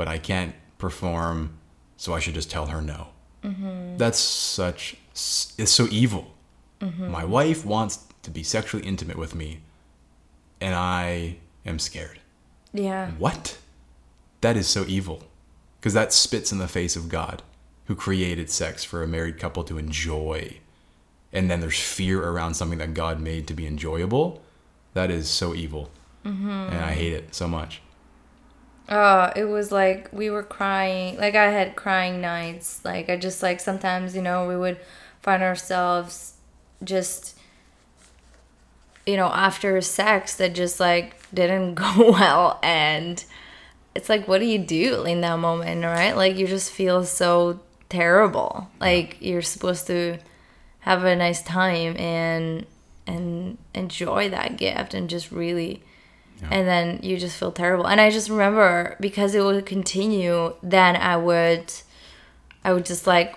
but 0.00 0.08
I 0.08 0.16
can't 0.16 0.54
perform, 0.78 1.58
so 1.98 2.14
I 2.14 2.20
should 2.20 2.32
just 2.32 2.50
tell 2.50 2.64
her 2.68 2.80
no. 2.80 3.08
Mm-hmm. 3.44 3.98
That's 3.98 4.18
such, 4.18 4.96
it's 5.12 5.70
so 5.70 5.88
evil. 5.90 6.32
Mm-hmm. 6.80 7.10
My 7.10 7.24
wife 7.24 7.64
wants 7.64 8.04
to 8.22 8.30
be 8.30 8.42
sexually 8.42 8.86
intimate 8.86 9.16
with 9.16 9.34
me, 9.34 9.60
and 10.60 10.74
I 10.74 11.36
am 11.66 11.78
scared. 11.78 12.20
Yeah. 12.72 13.10
What? 13.12 13.58
That 14.40 14.56
is 14.56 14.66
so 14.66 14.84
evil. 14.86 15.24
Because 15.78 15.94
that 15.94 16.12
spits 16.12 16.52
in 16.52 16.58
the 16.58 16.68
face 16.68 16.94
of 16.94 17.08
God, 17.08 17.42
who 17.86 17.94
created 17.94 18.50
sex 18.50 18.84
for 18.84 19.02
a 19.02 19.08
married 19.08 19.38
couple 19.38 19.64
to 19.64 19.78
enjoy. 19.78 20.58
And 21.32 21.50
then 21.50 21.60
there's 21.60 21.80
fear 21.80 22.22
around 22.22 22.54
something 22.54 22.78
that 22.78 22.94
God 22.94 23.20
made 23.20 23.46
to 23.48 23.54
be 23.54 23.66
enjoyable. 23.66 24.42
That 24.94 25.10
is 25.10 25.28
so 25.28 25.54
evil. 25.54 25.90
Mm-hmm. 26.24 26.50
And 26.50 26.84
I 26.84 26.92
hate 26.92 27.12
it 27.12 27.34
so 27.34 27.48
much. 27.48 27.80
Oh, 28.90 29.30
it 29.36 29.44
was 29.44 29.70
like 29.70 30.12
we 30.12 30.28
were 30.28 30.42
crying. 30.42 31.16
Like 31.16 31.34
I 31.34 31.50
had 31.50 31.76
crying 31.76 32.20
nights. 32.20 32.84
Like 32.84 33.08
I 33.08 33.16
just 33.16 33.42
like 33.42 33.60
sometimes, 33.60 34.16
you 34.16 34.22
know, 34.22 34.46
we 34.48 34.56
would 34.56 34.78
find 35.22 35.42
ourselves 35.42 36.34
just 36.82 37.36
you 39.06 39.16
know, 39.16 39.26
after 39.26 39.80
sex 39.80 40.36
that 40.36 40.54
just 40.54 40.78
like 40.78 41.14
didn't 41.32 41.74
go 41.84 42.12
well 42.12 42.58
and 42.62 43.24
it's 43.94 44.08
like 44.08 44.28
what 44.28 44.38
do 44.38 44.46
you 44.46 44.58
do 44.58 45.04
in 45.04 45.20
that 45.22 45.38
moment, 45.38 45.84
right? 45.84 46.16
Like 46.16 46.36
you 46.36 46.46
just 46.46 46.70
feel 46.70 47.04
so 47.04 47.60
terrible. 47.88 48.68
Like 48.80 49.16
you're 49.20 49.42
supposed 49.42 49.86
to 49.88 50.18
have 50.80 51.04
a 51.04 51.16
nice 51.16 51.42
time 51.42 51.96
and 51.98 52.66
and 53.06 53.58
enjoy 53.74 54.28
that 54.30 54.56
gift 54.56 54.94
and 54.94 55.10
just 55.10 55.30
really 55.30 55.82
and 56.50 56.66
then 56.66 57.00
you 57.02 57.18
just 57.18 57.36
feel 57.36 57.52
terrible 57.52 57.86
and 57.86 58.00
i 58.00 58.08
just 58.08 58.30
remember 58.30 58.96
because 58.98 59.34
it 59.34 59.42
would 59.42 59.66
continue 59.66 60.54
then 60.62 60.96
i 60.96 61.16
would 61.16 61.70
i 62.64 62.72
would 62.72 62.86
just 62.86 63.06
like 63.06 63.36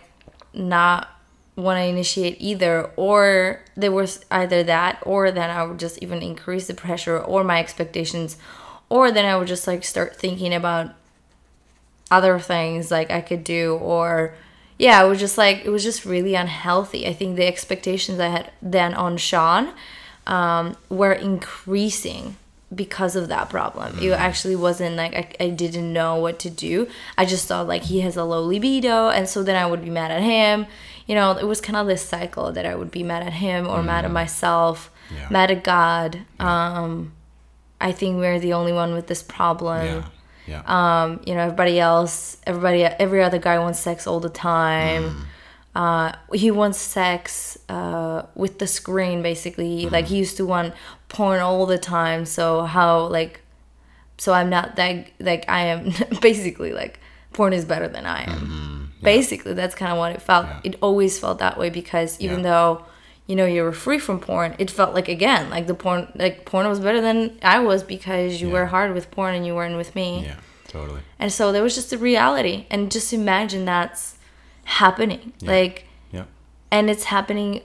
not 0.53 1.09
want 1.55 1.77
to 1.77 1.83
initiate 1.83 2.37
either 2.39 2.89
or 2.95 3.61
there 3.75 3.91
was 3.91 4.25
either 4.31 4.63
that 4.63 4.99
or 5.05 5.31
then 5.31 5.49
i 5.49 5.63
would 5.63 5.79
just 5.79 5.99
even 5.99 6.21
increase 6.21 6.67
the 6.67 6.73
pressure 6.73 7.19
or 7.19 7.43
my 7.43 7.59
expectations 7.59 8.37
or 8.89 9.11
then 9.11 9.25
i 9.25 9.37
would 9.37 9.47
just 9.47 9.67
like 9.67 9.83
start 9.83 10.15
thinking 10.15 10.53
about 10.53 10.93
other 12.09 12.39
things 12.39 12.89
like 12.89 13.11
i 13.11 13.21
could 13.21 13.43
do 13.43 13.75
or 13.75 14.33
yeah 14.79 15.03
it 15.03 15.07
was 15.07 15.19
just 15.19 15.37
like 15.37 15.63
it 15.63 15.69
was 15.69 15.83
just 15.83 16.05
really 16.05 16.33
unhealthy 16.33 17.05
i 17.07 17.13
think 17.13 17.35
the 17.35 17.45
expectations 17.45 18.19
i 18.19 18.27
had 18.27 18.51
then 18.61 18.93
on 18.95 19.15
shawn 19.15 19.73
um, 20.25 20.77
were 20.89 21.13
increasing 21.13 22.37
because 22.73 23.15
of 23.15 23.27
that 23.27 23.49
problem. 23.49 23.99
It 23.99 24.11
actually 24.11 24.55
wasn't 24.55 24.95
like 24.95 25.13
I, 25.13 25.45
I 25.45 25.49
didn't 25.49 25.91
know 25.91 26.15
what 26.15 26.39
to 26.39 26.49
do. 26.49 26.87
I 27.17 27.25
just 27.25 27.47
thought 27.47 27.67
like 27.67 27.83
he 27.83 28.01
has 28.01 28.17
a 28.17 28.23
low 28.23 28.43
libido, 28.43 29.09
and 29.09 29.27
so 29.27 29.43
then 29.43 29.55
I 29.55 29.65
would 29.65 29.83
be 29.83 29.89
mad 29.89 30.11
at 30.11 30.21
him. 30.21 30.65
You 31.05 31.15
know, 31.15 31.31
it 31.37 31.45
was 31.45 31.59
kind 31.61 31.75
of 31.75 31.87
this 31.87 32.01
cycle 32.03 32.51
that 32.53 32.65
I 32.65 32.75
would 32.75 32.91
be 32.91 33.03
mad 33.03 33.23
at 33.23 33.33
him 33.33 33.67
or 33.67 33.83
mad 33.83 34.05
at 34.05 34.11
myself, 34.11 34.89
Yeah. 35.13 35.27
mad 35.29 35.51
at 35.51 35.63
God. 35.63 36.19
Um, 36.39 37.13
I 37.81 37.91
think 37.91 38.17
we're 38.17 38.39
the 38.39 38.53
only 38.53 38.71
one 38.71 38.93
with 38.93 39.07
this 39.07 39.21
problem. 39.21 39.85
Yeah. 39.85 40.03
Yeah. 40.45 40.61
Um, 41.03 41.21
you 41.25 41.33
know, 41.35 41.41
everybody 41.41 41.79
else, 41.79 42.37
everybody, 42.45 42.83
every 42.83 43.21
other 43.23 43.39
guy 43.39 43.59
wants 43.59 43.79
sex 43.79 44.07
all 44.07 44.19
the 44.19 44.29
time. 44.29 45.25
Uh, 45.75 46.11
he 46.33 46.51
wants 46.51 46.77
sex 46.79 47.57
uh, 47.69 48.23
with 48.35 48.59
the 48.59 48.67
screen, 48.67 49.21
basically. 49.21 49.89
Like 49.89 50.05
he 50.05 50.17
used 50.17 50.37
to 50.37 50.45
want 50.45 50.73
porn 51.09 51.39
all 51.41 51.65
the 51.65 51.77
time. 51.79 52.25
So 52.25 52.63
how 52.63 53.07
like, 53.07 53.41
so 54.17 54.33
I'm 54.33 54.49
not 54.49 54.75
that 54.75 55.07
like 55.19 55.45
I 55.49 55.61
am 55.65 55.91
basically 56.21 56.71
like 56.73 56.99
porn 57.33 57.53
is 57.53 57.65
better 57.65 57.87
than 57.87 58.05
I 58.05 58.23
am. 58.31 58.72
Basically, 59.03 59.53
that's 59.53 59.75
kind 59.75 59.91
of 59.91 59.97
what 59.97 60.11
it 60.13 60.21
felt. 60.21 60.45
Yeah. 60.47 60.59
It 60.63 60.75
always 60.81 61.19
felt 61.19 61.39
that 61.39 61.57
way 61.57 61.69
because 61.69 62.19
even 62.19 62.39
Yeah. 62.39 62.43
though 62.51 62.85
you 63.27 63.35
know 63.37 63.45
you 63.45 63.63
were 63.63 63.71
free 63.71 63.99
from 63.99 64.19
porn, 64.19 64.55
it 64.59 64.69
felt 64.71 64.93
like 64.93 65.07
again 65.07 65.49
like 65.49 65.65
the 65.67 65.73
porn 65.73 66.07
like 66.15 66.45
porn 66.45 66.67
was 66.67 66.79
better 66.79 67.01
than 67.01 67.37
I 67.41 67.59
was 67.59 67.81
because 67.83 68.41
you 68.41 68.49
were 68.49 68.65
hard 68.67 68.93
with 68.93 69.11
porn 69.11 69.33
and 69.35 69.45
you 69.45 69.55
weren't 69.55 69.77
with 69.77 69.95
me. 69.95 70.23
yeah. 70.25 70.35
Totally. 70.67 71.01
And 71.19 71.31
so 71.31 71.51
there 71.51 71.61
was 71.61 71.75
just 71.75 71.93
a 71.93 71.97
reality. 71.99 72.65
And 72.71 72.91
just 72.91 73.13
imagine 73.13 73.63
that's 73.65 74.15
happening. 74.65 75.31
Like, 75.41 75.85
Yeah. 76.11 76.23
and 76.71 76.89
it's 76.89 77.03
happening 77.05 77.61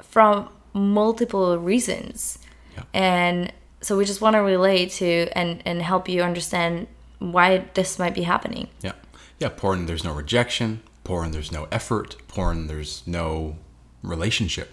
from 0.00 0.48
multiple 0.72 1.58
reasons. 1.58 2.38
Yeah. 2.74 2.82
And 2.94 3.52
so 3.82 3.96
we 3.98 4.04
just 4.06 4.20
want 4.22 4.34
to 4.36 4.40
relate 4.40 4.90
to 4.92 5.28
and, 5.32 5.62
and 5.66 5.82
help 5.82 6.08
you 6.08 6.22
understand 6.22 6.86
why 7.18 7.64
this 7.74 7.98
might 7.98 8.14
be 8.14 8.22
happening. 8.22 8.68
Yeah. 8.82 8.92
Yeah. 9.38 9.50
Porn, 9.50 9.86
there's 9.86 10.04
no 10.04 10.12
rejection. 10.12 10.82
Porn, 11.04 11.30
there's 11.30 11.52
no 11.52 11.68
effort. 11.70 12.16
Porn, 12.28 12.66
there's 12.66 13.02
no 13.06 13.56
relationship. 14.02 14.70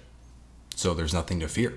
So 0.75 0.93
there's 0.93 1.13
nothing 1.13 1.39
to 1.41 1.47
fear. 1.47 1.73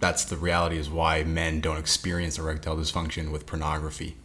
That's 0.00 0.24
the 0.24 0.36
reality 0.36 0.78
is 0.78 0.90
why 0.90 1.22
men 1.22 1.60
don't 1.60 1.78
experience 1.78 2.38
erectile 2.38 2.76
dysfunction 2.76 3.30
with 3.30 3.46
pornography. 3.46 4.16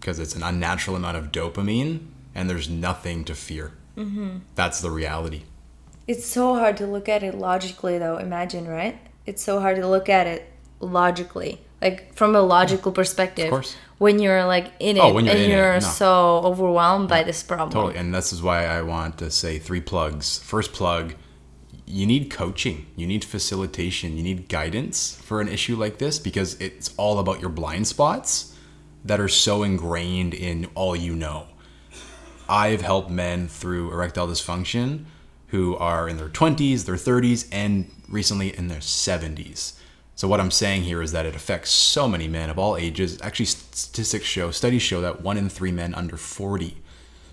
Because 0.00 0.18
it's 0.18 0.34
an 0.34 0.42
unnatural 0.42 0.96
amount 0.96 1.16
of 1.16 1.30
dopamine 1.30 2.08
and 2.34 2.50
there's 2.50 2.68
nothing 2.68 3.24
to 3.24 3.34
fear. 3.34 3.72
Mm-hmm. 3.96 4.38
That's 4.54 4.80
the 4.80 4.90
reality. 4.90 5.42
It's 6.08 6.26
so 6.26 6.56
hard 6.56 6.76
to 6.78 6.86
look 6.86 7.08
at 7.08 7.22
it 7.22 7.36
logically, 7.36 7.98
though. 7.98 8.16
Imagine, 8.16 8.66
right? 8.66 8.98
It's 9.24 9.42
so 9.42 9.60
hard 9.60 9.76
to 9.76 9.86
look 9.86 10.08
at 10.08 10.26
it 10.26 10.50
logically, 10.80 11.60
like 11.82 12.14
from 12.14 12.34
a 12.34 12.40
logical 12.40 12.92
perspective. 12.92 13.50
course. 13.50 13.76
When 13.98 14.18
you're 14.18 14.44
like 14.46 14.72
in 14.80 14.98
oh, 14.98 15.08
it 15.08 15.10
Oh, 15.10 15.14
when 15.14 15.24
you're 15.26 15.34
and 15.34 15.44
in 15.44 15.50
it, 15.50 15.54
you're 15.54 15.74
no. 15.74 15.80
so 15.80 16.40
overwhelmed 16.44 17.08
by 17.08 17.22
this 17.22 17.42
problem. 17.42 17.70
Totally. 17.70 17.96
And 17.96 18.14
this 18.14 18.32
is 18.32 18.42
why 18.42 18.64
I 18.66 18.82
want 18.82 19.18
to 19.18 19.30
say 19.30 19.58
three 19.58 19.80
plugs. 19.80 20.38
First 20.40 20.72
plug, 20.72 21.14
you 21.86 22.06
need 22.06 22.30
coaching, 22.30 22.86
you 22.96 23.06
need 23.06 23.24
facilitation, 23.24 24.16
you 24.16 24.22
need 24.22 24.48
guidance 24.48 25.16
for 25.22 25.40
an 25.40 25.48
issue 25.48 25.76
like 25.76 25.98
this 25.98 26.18
because 26.18 26.54
it's 26.60 26.94
all 26.96 27.18
about 27.18 27.40
your 27.40 27.50
blind 27.50 27.86
spots 27.86 28.56
that 29.04 29.20
are 29.20 29.28
so 29.28 29.62
ingrained 29.62 30.34
in 30.34 30.68
all 30.74 30.96
you 30.96 31.14
know. 31.14 31.48
I've 32.48 32.82
helped 32.82 33.10
men 33.10 33.48
through 33.48 33.92
erectile 33.92 34.26
dysfunction 34.26 35.04
who 35.48 35.76
are 35.76 36.08
in 36.08 36.16
their 36.16 36.28
20s, 36.28 36.86
their 36.86 36.94
30s, 36.96 37.46
and 37.52 37.90
recently 38.08 38.56
in 38.56 38.68
their 38.68 38.80
70s. 38.80 39.74
So 40.22 40.28
what 40.28 40.38
I'm 40.38 40.52
saying 40.52 40.84
here 40.84 41.02
is 41.02 41.10
that 41.10 41.26
it 41.26 41.34
affects 41.34 41.72
so 41.72 42.06
many 42.06 42.28
men 42.28 42.48
of 42.48 42.56
all 42.56 42.76
ages. 42.76 43.20
Actually, 43.22 43.46
statistics 43.46 44.24
show, 44.24 44.52
studies 44.52 44.80
show 44.80 45.00
that 45.00 45.20
one 45.20 45.36
in 45.36 45.48
three 45.48 45.72
men 45.72 45.96
under 45.96 46.16
40 46.16 46.76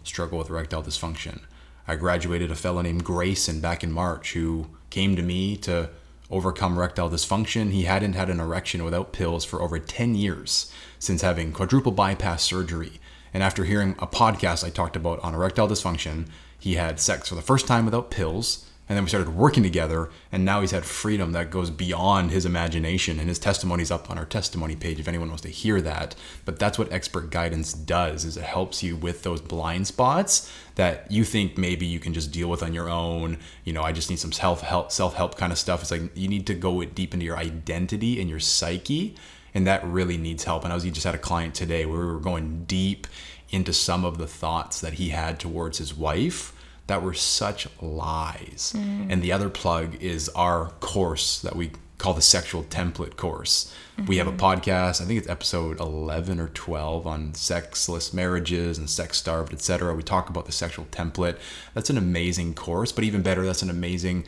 struggle 0.04 0.40
with 0.40 0.50
erectile 0.50 0.82
dysfunction. 0.82 1.42
I 1.88 1.98
graduated 1.98 2.50
a 2.50 2.56
fellow 2.56 2.82
named 2.82 3.04
Grayson 3.04 3.60
back 3.62 3.84
in 3.84 3.92
March 3.92 4.34
who 4.34 4.70
came 4.90 5.16
to 5.16 5.22
me 5.22 5.56
to 5.58 5.92
overcome 6.32 6.78
erectile 6.78 7.12
dysfunction. 7.12 7.70
He 7.70 7.84
hadn't 7.84 8.14
had 8.14 8.32
an 8.32 8.40
erection 8.40 8.84
without 8.84 9.14
pills 9.14 9.46
for 9.46 9.62
over 9.62 9.78
10 9.78 10.16
years 10.16 10.72
since 10.98 11.22
having 11.22 11.52
quadruple 11.52 11.92
bypass 11.92 12.42
surgery. 12.42 12.94
And 13.36 13.44
after 13.44 13.66
hearing 13.66 13.98
a 14.00 14.08
podcast 14.08 14.66
I 14.66 14.72
talked 14.72 14.96
about 14.96 15.20
on 15.20 15.36
erectile 15.36 15.68
dysfunction, 15.68 16.28
he 16.58 16.74
had 16.74 17.00
sex 17.00 17.30
for 17.30 17.36
the 17.36 17.44
first 17.44 17.68
time 17.68 17.86
without 17.86 18.10
pills. 18.10 18.66
And 18.90 18.98
then 18.98 19.04
we 19.04 19.10
started 19.10 19.36
working 19.36 19.62
together, 19.62 20.10
and 20.32 20.44
now 20.44 20.62
he's 20.62 20.72
had 20.72 20.84
freedom 20.84 21.32
that 21.34 21.52
goes 21.52 21.70
beyond 21.70 22.32
his 22.32 22.44
imagination. 22.44 23.20
And 23.20 23.30
his 23.30 23.38
testimony's 23.38 23.92
up 23.92 24.10
on 24.10 24.18
our 24.18 24.26
testimony 24.26 24.76
page 24.76 25.00
if 25.00 25.08
anyone 25.08 25.28
wants 25.28 25.44
to 25.44 25.50
hear 25.50 25.80
that. 25.82 26.16
But 26.44 26.58
that's 26.58 26.80
what 26.80 26.92
expert 26.92 27.30
guidance 27.30 27.72
does: 27.72 28.26
is 28.26 28.36
it 28.36 28.44
helps 28.44 28.82
you 28.82 28.96
with 28.96 29.22
those 29.22 29.42
blind 29.42 29.86
spots 29.86 30.52
that 30.74 31.10
you 31.12 31.24
think 31.24 31.56
maybe 31.56 31.86
you 31.86 32.00
can 32.00 32.16
just 32.16 32.32
deal 32.32 32.50
with 32.50 32.64
on 32.64 32.74
your 32.74 32.90
own. 32.90 33.38
You 33.64 33.74
know, 33.74 33.84
I 33.84 33.92
just 33.92 34.10
need 34.10 34.18
some 34.18 34.32
self 34.32 34.62
help, 34.62 34.92
self 34.92 35.14
help 35.14 35.38
kind 35.38 35.52
of 35.52 35.60
stuff. 35.60 35.84
It's 35.84 35.92
like 35.92 36.10
you 36.18 36.28
need 36.28 36.48
to 36.48 36.56
go 36.56 36.84
deep 36.84 37.14
into 37.14 37.28
your 37.28 37.38
identity 37.38 38.20
and 38.20 38.28
your 38.28 38.40
psyche, 38.40 39.16
and 39.54 39.68
that 39.68 39.86
really 39.86 40.18
needs 40.18 40.46
help. 40.46 40.64
And 40.64 40.74
I 40.74 40.76
was 40.76 40.84
just 40.84 41.04
had 41.04 41.14
a 41.14 41.20
client 41.20 41.54
today 41.54 41.86
where 41.86 42.00
we 42.00 42.08
were 42.08 42.20
going 42.20 42.66
deep 42.66 43.06
into 43.52 43.72
some 43.72 44.04
of 44.04 44.18
the 44.18 44.28
thoughts 44.28 44.82
that 44.82 44.94
he 44.94 45.10
had 45.10 45.40
towards 45.40 45.78
his 45.78 45.96
wife 45.96 46.54
that 46.90 47.02
were 47.02 47.14
such 47.14 47.68
lies. 47.82 48.74
Mm. 48.76 49.08
And 49.10 49.22
the 49.22 49.32
other 49.32 49.50
plug 49.50 49.96
is 50.02 50.28
our 50.30 50.72
course 50.82 51.40
that 51.40 51.56
we 51.56 51.72
call 51.98 52.14
the 52.14 52.22
sexual 52.22 52.64
template 52.64 53.16
course. 53.18 53.74
We 54.08 54.18
have 54.18 54.28
a 54.28 54.32
mm-hmm. 54.32 54.40
podcast, 54.40 55.02
I 55.02 55.06
think 55.06 55.20
it's 55.20 55.28
episode 55.28 55.82
11 55.82 56.40
or 56.40 56.48
12 56.48 57.06
on 57.06 57.34
sexless 57.34 58.14
marriages 58.14 58.78
and 58.78 58.90
sex 58.90 59.18
starved, 59.18 59.52
etc. 59.52 59.94
We 59.94 60.04
talk 60.04 60.30
about 60.30 60.46
the 60.46 60.54
sexual 60.54 60.86
template. 60.86 61.38
That's 61.74 61.90
an 61.90 61.98
amazing 61.98 62.54
course, 62.54 62.94
but 62.94 63.04
even 63.04 63.22
better, 63.22 63.46
that's 63.46 63.62
an 63.62 63.70
amazing 63.70 64.26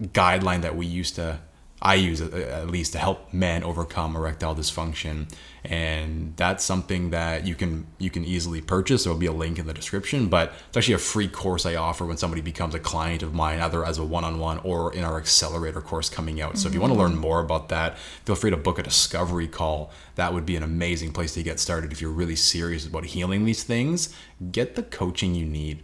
guideline 0.00 0.62
that 0.62 0.76
we 0.76 0.86
use 0.86 1.10
to 1.12 1.40
I 1.84 1.94
use 1.94 2.20
it, 2.20 2.32
at 2.32 2.68
least 2.68 2.92
to 2.92 2.98
help 2.98 3.34
men 3.34 3.64
overcome 3.64 4.14
erectile 4.14 4.54
dysfunction, 4.54 5.28
and 5.64 6.32
that's 6.36 6.62
something 6.64 7.10
that 7.10 7.44
you 7.44 7.56
can 7.56 7.88
you 7.98 8.08
can 8.08 8.24
easily 8.24 8.60
purchase. 8.60 9.02
There 9.02 9.12
will 9.12 9.18
be 9.18 9.26
a 9.26 9.32
link 9.32 9.58
in 9.58 9.66
the 9.66 9.74
description, 9.74 10.28
but 10.28 10.52
it's 10.68 10.76
actually 10.76 10.94
a 10.94 10.98
free 10.98 11.26
course 11.26 11.66
I 11.66 11.74
offer 11.74 12.06
when 12.06 12.16
somebody 12.16 12.40
becomes 12.40 12.76
a 12.76 12.78
client 12.78 13.24
of 13.24 13.34
mine, 13.34 13.58
either 13.58 13.84
as 13.84 13.98
a 13.98 14.04
one-on-one 14.04 14.60
or 14.60 14.94
in 14.94 15.02
our 15.02 15.18
accelerator 15.18 15.80
course 15.80 16.08
coming 16.08 16.40
out. 16.40 16.56
So 16.56 16.68
if 16.68 16.74
you 16.74 16.80
want 16.80 16.92
to 16.92 16.98
mm-hmm. 16.98 17.14
learn 17.14 17.18
more 17.20 17.40
about 17.40 17.68
that, 17.70 17.98
feel 17.98 18.36
free 18.36 18.50
to 18.50 18.56
book 18.56 18.78
a 18.78 18.84
discovery 18.84 19.48
call. 19.48 19.90
That 20.14 20.32
would 20.32 20.46
be 20.46 20.54
an 20.54 20.62
amazing 20.62 21.10
place 21.10 21.34
to 21.34 21.42
get 21.42 21.58
started 21.58 21.90
if 21.90 22.00
you're 22.00 22.12
really 22.12 22.36
serious 22.36 22.86
about 22.86 23.06
healing 23.06 23.44
these 23.44 23.64
things. 23.64 24.14
Get 24.52 24.76
the 24.76 24.84
coaching 24.84 25.34
you 25.34 25.46
need. 25.46 25.82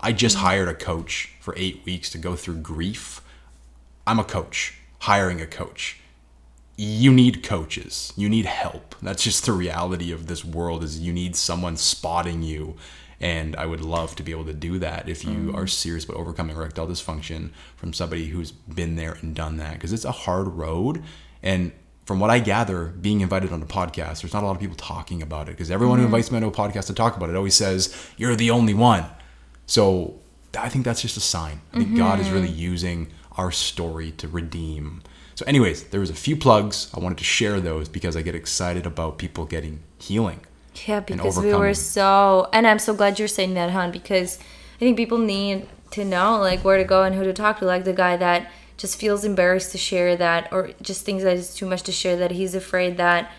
I 0.00 0.12
just 0.12 0.36
mm-hmm. 0.36 0.46
hired 0.46 0.68
a 0.68 0.74
coach 0.74 1.34
for 1.38 1.52
eight 1.58 1.84
weeks 1.84 2.08
to 2.10 2.18
go 2.18 2.34
through 2.34 2.56
grief. 2.56 3.20
I'm 4.06 4.18
a 4.18 4.24
coach 4.24 4.78
hiring 5.04 5.38
a 5.38 5.46
coach. 5.46 6.00
You 6.76 7.12
need 7.12 7.42
coaches. 7.42 8.14
You 8.16 8.30
need 8.30 8.46
help. 8.46 8.94
That's 9.02 9.22
just 9.22 9.44
the 9.44 9.52
reality 9.52 10.10
of 10.10 10.28
this 10.28 10.42
world 10.44 10.82
is 10.82 10.98
you 10.98 11.12
need 11.12 11.36
someone 11.36 11.76
spotting 11.76 12.42
you. 12.42 12.76
And 13.20 13.54
I 13.56 13.66
would 13.66 13.82
love 13.82 14.16
to 14.16 14.22
be 14.22 14.32
able 14.32 14.46
to 14.46 14.54
do 14.54 14.78
that 14.78 15.06
if 15.06 15.22
you 15.22 15.52
mm. 15.52 15.54
are 15.54 15.66
serious 15.66 16.04
about 16.04 16.16
overcoming 16.16 16.56
erectile 16.56 16.86
dysfunction 16.86 17.50
from 17.76 17.92
somebody 17.92 18.26
who's 18.28 18.50
been 18.50 18.96
there 18.96 19.18
and 19.20 19.34
done 19.34 19.58
that. 19.58 19.74
Because 19.74 19.92
it's 19.92 20.06
a 20.06 20.10
hard 20.10 20.48
road. 20.48 21.02
And 21.42 21.72
from 22.06 22.18
what 22.18 22.30
I 22.30 22.38
gather, 22.38 22.86
being 22.86 23.20
invited 23.20 23.52
on 23.52 23.62
a 23.62 23.66
podcast, 23.66 24.22
there's 24.22 24.32
not 24.32 24.42
a 24.42 24.46
lot 24.46 24.56
of 24.56 24.60
people 24.60 24.76
talking 24.76 25.20
about 25.20 25.48
it. 25.48 25.52
Because 25.52 25.70
everyone 25.70 25.98
who 25.98 26.04
mm. 26.04 26.12
invites 26.12 26.30
me 26.30 26.38
on 26.38 26.44
a 26.44 26.50
podcast 26.50 26.86
to 26.86 26.94
talk 26.94 27.14
about 27.16 27.28
it 27.28 27.36
always 27.36 27.54
says, 27.54 27.94
You're 28.16 28.36
the 28.36 28.50
only 28.50 28.72
one. 28.72 29.04
So 29.66 30.18
I 30.58 30.70
think 30.70 30.86
that's 30.86 31.02
just 31.02 31.18
a 31.18 31.20
sign. 31.20 31.60
I 31.72 31.76
think 31.76 31.88
mm-hmm. 31.88 31.98
God 31.98 32.20
is 32.20 32.30
really 32.30 32.48
using 32.48 33.08
our 33.36 33.50
story 33.50 34.12
to 34.12 34.28
redeem. 34.28 35.02
So, 35.34 35.44
anyways, 35.46 35.84
there 35.84 36.00
was 36.00 36.10
a 36.10 36.14
few 36.14 36.36
plugs. 36.36 36.90
I 36.94 37.00
wanted 37.00 37.18
to 37.18 37.24
share 37.24 37.60
those 37.60 37.88
because 37.88 38.16
I 38.16 38.22
get 38.22 38.34
excited 38.34 38.86
about 38.86 39.18
people 39.18 39.44
getting 39.44 39.82
healing. 39.98 40.40
Yeah, 40.86 41.00
because 41.00 41.38
we 41.38 41.54
were 41.54 41.74
so, 41.74 42.48
and 42.52 42.66
I'm 42.66 42.78
so 42.78 42.94
glad 42.94 43.18
you're 43.18 43.28
saying 43.28 43.54
that, 43.54 43.70
hon, 43.70 43.90
because 43.90 44.38
I 44.76 44.78
think 44.78 44.96
people 44.96 45.18
need 45.18 45.68
to 45.92 46.04
know 46.04 46.38
like 46.38 46.64
where 46.64 46.76
to 46.76 46.84
go 46.84 47.04
and 47.04 47.14
who 47.14 47.24
to 47.24 47.32
talk 47.32 47.58
to. 47.60 47.64
Like 47.64 47.84
the 47.84 47.92
guy 47.92 48.16
that 48.16 48.50
just 48.76 48.98
feels 48.98 49.24
embarrassed 49.24 49.72
to 49.72 49.78
share 49.78 50.16
that, 50.16 50.52
or 50.52 50.72
just 50.82 51.04
thinks 51.04 51.22
that 51.24 51.36
it's 51.36 51.54
too 51.54 51.66
much 51.66 51.82
to 51.84 51.92
share. 51.92 52.16
That 52.16 52.32
he's 52.32 52.54
afraid 52.54 52.96
that 52.96 53.30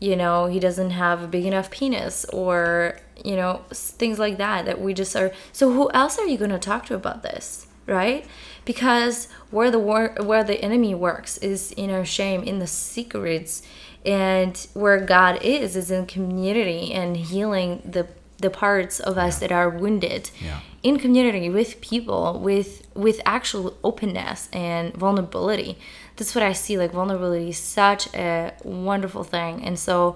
you 0.00 0.16
know 0.16 0.46
he 0.46 0.58
doesn't 0.60 0.90
have 0.90 1.22
a 1.22 1.28
big 1.28 1.44
enough 1.44 1.70
penis, 1.70 2.24
or 2.26 2.98
you 3.22 3.36
know 3.36 3.64
things 3.70 4.18
like 4.18 4.38
that. 4.38 4.64
That 4.64 4.80
we 4.80 4.94
just 4.94 5.14
are. 5.14 5.32
So 5.52 5.72
who 5.72 5.90
else 5.92 6.18
are 6.18 6.26
you 6.26 6.38
gonna 6.38 6.58
talk 6.58 6.86
to 6.86 6.94
about 6.94 7.22
this, 7.22 7.66
right? 7.86 8.26
Because 8.68 9.16
where 9.50 9.70
the 9.70 9.78
war, 9.88 10.02
where 10.30 10.44
the 10.44 10.58
enemy 10.68 10.94
works 10.94 11.32
is 11.38 11.72
in 11.82 11.88
our 11.90 12.04
shame, 12.04 12.40
in 12.50 12.56
the 12.64 12.66
secrets 12.66 13.62
and 14.04 14.54
where 14.74 14.98
God 15.16 15.34
is 15.42 15.74
is 15.76 15.90
in 15.90 16.06
community 16.06 16.82
and 17.00 17.16
healing 17.16 17.70
the 17.96 18.04
the 18.46 18.50
parts 18.50 19.00
of 19.00 19.18
us 19.26 19.34
that 19.42 19.50
are 19.50 19.68
wounded 19.68 20.30
Yeah. 20.48 20.60
in 20.88 20.94
community 21.04 21.50
with 21.58 21.70
people 21.80 22.38
with 22.48 22.70
with 22.94 23.18
actual 23.36 23.66
openness 23.82 24.48
and 24.52 24.94
vulnerability 25.04 25.72
that's 26.16 26.32
what 26.36 26.44
I 26.44 26.52
see 26.64 26.74
like 26.82 26.92
vulnerability 27.00 27.48
is 27.56 27.58
such 27.58 28.02
a 28.14 28.52
wonderful 28.62 29.24
thing 29.24 29.54
and 29.66 29.76
so 29.88 30.14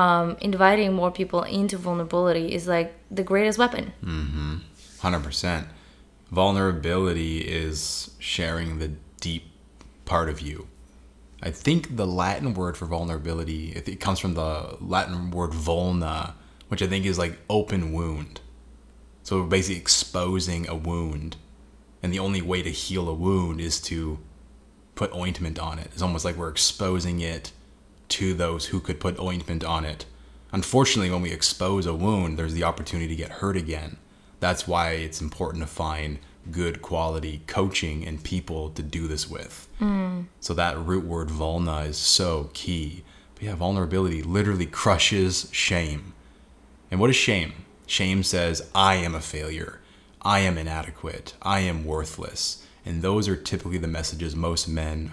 um, 0.00 0.36
inviting 0.40 0.90
more 1.00 1.12
people 1.20 1.42
into 1.58 1.76
vulnerability 1.88 2.46
is 2.56 2.66
like 2.76 2.88
the 3.18 3.22
greatest 3.22 3.56
weapon 3.58 3.84
mm-hmm. 4.02 4.56
100%. 5.00 5.64
Vulnerability 6.32 7.40
is 7.40 8.12
sharing 8.18 8.78
the 8.78 8.92
deep 9.20 9.52
part 10.06 10.30
of 10.30 10.40
you. 10.40 10.66
I 11.42 11.50
think 11.50 11.96
the 11.96 12.06
Latin 12.06 12.54
word 12.54 12.74
for 12.74 12.86
vulnerability, 12.86 13.72
it 13.72 14.00
comes 14.00 14.18
from 14.18 14.32
the 14.32 14.78
Latin 14.80 15.30
word 15.30 15.50
vulna, 15.50 16.32
which 16.68 16.80
I 16.80 16.86
think 16.86 17.04
is 17.04 17.18
like 17.18 17.38
open 17.50 17.92
wound. 17.92 18.40
So 19.22 19.42
we're 19.42 19.48
basically 19.48 19.78
exposing 19.78 20.66
a 20.68 20.74
wound. 20.74 21.36
And 22.02 22.14
the 22.14 22.18
only 22.18 22.40
way 22.40 22.62
to 22.62 22.70
heal 22.70 23.10
a 23.10 23.14
wound 23.14 23.60
is 23.60 23.78
to 23.82 24.18
put 24.94 25.14
ointment 25.14 25.58
on 25.58 25.78
it. 25.78 25.88
It's 25.92 26.00
almost 26.00 26.24
like 26.24 26.36
we're 26.36 26.48
exposing 26.48 27.20
it 27.20 27.52
to 28.08 28.32
those 28.32 28.66
who 28.66 28.80
could 28.80 29.00
put 29.00 29.20
ointment 29.20 29.64
on 29.64 29.84
it. 29.84 30.06
Unfortunately, 30.50 31.10
when 31.10 31.22
we 31.22 31.30
expose 31.30 31.84
a 31.84 31.94
wound, 31.94 32.38
there's 32.38 32.54
the 32.54 32.64
opportunity 32.64 33.08
to 33.08 33.16
get 33.16 33.32
hurt 33.32 33.56
again. 33.56 33.98
That's 34.42 34.66
why 34.66 34.94
it's 34.94 35.20
important 35.20 35.62
to 35.62 35.68
find 35.68 36.18
good 36.50 36.82
quality 36.82 37.42
coaching 37.46 38.04
and 38.04 38.24
people 38.24 38.70
to 38.70 38.82
do 38.82 39.06
this 39.06 39.30
with. 39.30 39.68
Mm. 39.80 40.26
So 40.40 40.52
that 40.54 40.76
root 40.84 41.04
word 41.04 41.28
vulna 41.28 41.86
is 41.86 41.96
so 41.96 42.50
key. 42.52 43.04
But 43.36 43.44
yeah, 43.44 43.54
vulnerability 43.54 44.20
literally 44.20 44.66
crushes 44.66 45.48
shame. 45.52 46.12
And 46.90 46.98
what 46.98 47.08
is 47.08 47.14
shame? 47.14 47.52
Shame 47.86 48.24
says, 48.24 48.68
I 48.74 48.96
am 48.96 49.14
a 49.14 49.20
failure. 49.20 49.78
I 50.22 50.40
am 50.40 50.58
inadequate. 50.58 51.34
I 51.40 51.60
am 51.60 51.84
worthless. 51.84 52.66
And 52.84 53.00
those 53.00 53.28
are 53.28 53.36
typically 53.36 53.78
the 53.78 53.86
messages 53.86 54.34
most 54.34 54.66
men 54.66 55.12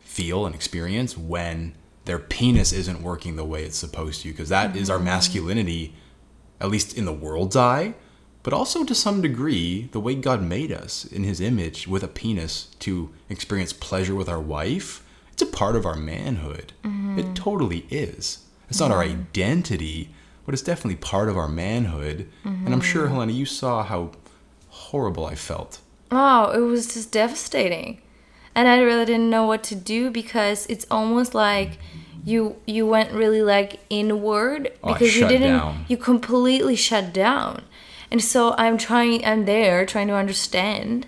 feel 0.00 0.44
and 0.44 0.54
experience 0.54 1.16
when 1.16 1.74
their 2.04 2.18
penis 2.18 2.74
isn't 2.74 3.02
working 3.02 3.36
the 3.36 3.44
way 3.44 3.64
it's 3.64 3.78
supposed 3.78 4.20
to. 4.20 4.28
Because 4.28 4.50
that 4.50 4.76
is 4.76 4.90
our 4.90 4.98
mm. 4.98 5.04
masculinity, 5.04 5.94
at 6.60 6.68
least 6.68 6.98
in 6.98 7.06
the 7.06 7.12
world's 7.14 7.56
eye, 7.56 7.94
but 8.42 8.52
also 8.52 8.84
to 8.84 8.94
some 8.94 9.20
degree, 9.20 9.88
the 9.92 10.00
way 10.00 10.14
God 10.14 10.42
made 10.42 10.72
us 10.72 11.04
in 11.04 11.24
his 11.24 11.40
image 11.40 11.86
with 11.86 12.02
a 12.02 12.08
penis 12.08 12.68
to 12.80 13.10
experience 13.28 13.72
pleasure 13.72 14.14
with 14.14 14.28
our 14.28 14.40
wife. 14.40 15.04
It's 15.32 15.42
a 15.42 15.46
part 15.46 15.76
of 15.76 15.86
our 15.86 15.96
manhood. 15.96 16.72
Mm-hmm. 16.84 17.18
It 17.18 17.34
totally 17.34 17.86
is. 17.90 18.44
It's 18.68 18.80
not 18.80 18.90
our 18.90 19.02
identity, 19.02 20.10
but 20.46 20.54
it's 20.54 20.62
definitely 20.62 20.96
part 20.96 21.28
of 21.28 21.36
our 21.36 21.48
manhood. 21.48 22.28
And 22.44 22.72
I'm 22.72 22.80
sure, 22.80 23.04
mm-hmm. 23.04 23.14
Helena, 23.14 23.32
you 23.32 23.46
saw 23.46 23.82
how 23.82 24.12
horrible 24.68 25.26
I 25.26 25.34
felt. 25.34 25.80
Oh, 26.10 26.50
it 26.52 26.60
was 26.60 26.94
just 26.94 27.10
devastating. 27.12 28.00
And 28.54 28.68
I 28.68 28.80
really 28.80 29.04
didn't 29.04 29.30
know 29.30 29.44
what 29.46 29.62
to 29.64 29.74
do 29.74 30.10
because 30.10 30.66
it's 30.66 30.86
almost 30.90 31.34
like 31.34 31.78
you 32.24 32.56
you 32.66 32.86
went 32.86 33.12
really 33.12 33.42
like 33.42 33.80
inward 33.88 34.70
Oh, 34.82 34.92
because 34.92 35.16
you 35.16 35.26
didn't 35.26 35.56
down. 35.56 35.84
you 35.88 35.96
completely 35.96 36.76
shut 36.76 37.12
down. 37.14 37.62
And 38.10 38.22
so 38.22 38.54
I'm 38.58 38.76
trying 38.78 39.24
I'm 39.24 39.44
there 39.44 39.86
trying 39.86 40.08
to 40.08 40.14
understand 40.14 41.06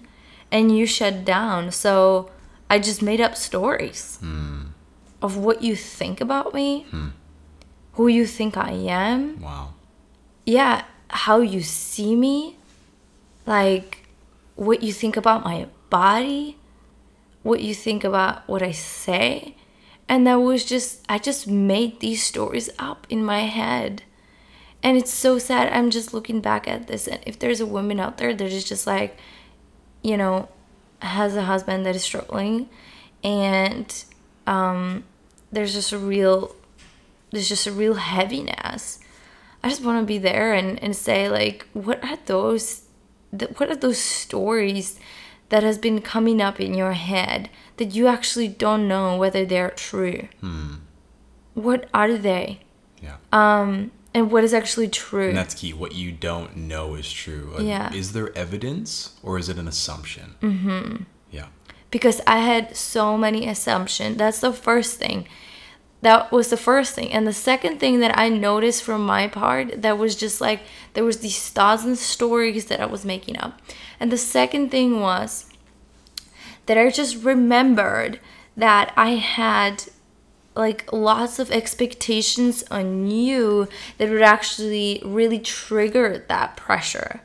and 0.50 0.76
you 0.76 0.86
shut 0.86 1.24
down. 1.24 1.70
So 1.72 2.30
I 2.70 2.78
just 2.78 3.02
made 3.02 3.20
up 3.20 3.36
stories 3.36 4.18
Hmm. 4.20 4.72
of 5.20 5.36
what 5.36 5.62
you 5.62 5.74
think 5.76 6.20
about 6.20 6.54
me, 6.54 6.86
who 7.94 8.06
you 8.08 8.26
think 8.26 8.56
I 8.56 8.72
am, 8.72 9.40
Wow. 9.40 9.74
yeah, 10.46 10.84
how 11.10 11.40
you 11.40 11.60
see 11.62 12.14
me, 12.16 12.56
like 13.46 14.06
what 14.56 14.82
you 14.82 14.92
think 14.92 15.16
about 15.16 15.44
my 15.44 15.66
body, 15.90 16.56
what 17.42 17.60
you 17.60 17.74
think 17.74 18.04
about 18.04 18.46
what 18.48 18.62
I 18.62 18.72
say. 18.72 19.56
And 20.08 20.26
that 20.26 20.36
was 20.36 20.64
just, 20.64 21.00
I 21.08 21.18
just 21.18 21.46
made 21.46 22.00
these 22.00 22.22
stories 22.22 22.68
up 22.78 23.06
in 23.10 23.24
my 23.24 23.40
head. 23.40 24.02
And 24.82 24.96
it's 24.98 25.12
so 25.12 25.38
sad. 25.38 25.72
I'm 25.72 25.90
just 25.90 26.12
looking 26.12 26.40
back 26.40 26.66
at 26.66 26.88
this. 26.88 27.06
And 27.06 27.20
if 27.24 27.38
there's 27.38 27.60
a 27.60 27.66
woman 27.66 28.00
out 28.00 28.18
there 28.18 28.34
that 28.34 28.52
is 28.52 28.64
just 28.64 28.86
like, 28.86 29.16
you 30.02 30.16
know, 30.16 30.48
has 31.00 31.36
a 31.36 31.42
husband 31.42 31.86
that 31.86 31.94
is 31.96 32.02
struggling 32.02 32.68
and 33.22 34.04
um, 34.46 35.04
there's 35.52 35.72
just 35.72 35.92
a 35.92 35.98
real, 35.98 36.54
there's 37.30 37.48
just 37.48 37.66
a 37.66 37.72
real 37.72 37.94
heaviness. 37.94 38.98
I 39.62 39.68
just 39.68 39.84
want 39.84 40.00
to 40.00 40.06
be 40.06 40.18
there 40.18 40.52
and, 40.52 40.82
and 40.82 40.96
say 40.96 41.28
like, 41.28 41.66
what 41.72 42.02
are 42.04 42.18
those, 42.26 42.82
th- 43.36 43.52
what 43.58 43.70
are 43.70 43.76
those 43.76 43.98
stories 43.98 44.98
that 45.50 45.62
has 45.62 45.78
been 45.78 46.00
coming 46.00 46.40
up 46.40 46.58
in 46.58 46.74
your 46.74 46.94
head 46.94 47.48
that 47.76 47.94
you 47.94 48.08
actually 48.08 48.48
don't 48.48 48.88
know 48.88 49.16
whether 49.16 49.44
they're 49.44 49.70
true? 49.70 50.28
What 51.54 51.88
are 51.94 52.14
they? 52.16 52.60
Yeah. 53.00 53.16
And 54.14 54.30
what 54.30 54.44
is 54.44 54.52
actually 54.52 54.88
true? 54.88 55.28
and 55.30 55.36
that's 55.38 55.54
key. 55.54 55.72
What 55.72 55.94
you 55.94 56.12
don't 56.12 56.54
know 56.56 56.94
is 56.96 57.10
true. 57.10 57.50
Like, 57.54 57.64
Yeah. 57.66 57.92
Is 57.92 58.12
there 58.12 58.36
evidence 58.36 59.14
or 59.22 59.38
is 59.38 59.48
it 59.48 59.58
an 59.58 59.66
assumption? 59.68 60.34
Mm-hmm. 60.42 60.96
Yeah. 61.30 61.46
because 61.90 62.20
I 62.26 62.38
had 62.38 62.76
so 62.76 63.16
many 63.16 63.48
assumptions. 63.48 64.16
That's 64.18 64.40
the 64.40 64.52
first 64.52 64.98
thing. 64.98 65.26
That 66.02 66.32
was 66.32 66.50
the 66.50 66.56
first 66.56 66.94
thing. 66.94 67.12
And 67.12 67.26
the 67.26 67.32
second 67.32 67.78
thing 67.78 68.00
that 68.00 68.18
I 68.18 68.28
noticed 68.28 68.82
from 68.82 69.06
my 69.06 69.28
part 69.28 69.80
that 69.82 69.96
was 69.98 70.16
just 70.16 70.40
like 70.40 70.60
there 70.94 71.04
was 71.04 71.18
these 71.18 71.48
thousand 71.48 71.96
stories 71.96 72.66
that 72.66 72.80
I 72.80 72.86
was 72.86 73.04
making 73.04 73.38
up. 73.38 73.60
And 74.00 74.10
the 74.10 74.18
second 74.18 74.70
thing 74.70 75.00
was 75.00 75.46
that 76.66 76.76
I 76.76 76.90
just 76.90 77.22
remembered 77.24 78.20
that 78.56 78.92
I 78.96 79.10
had 79.10 79.84
like 80.54 80.92
lots 80.92 81.38
of 81.38 81.50
expectations 81.50 82.64
on 82.70 83.10
you 83.10 83.68
that 83.98 84.10
would 84.10 84.22
actually 84.22 85.02
really 85.04 85.38
trigger 85.38 86.24
that 86.28 86.56
pressure. 86.56 87.20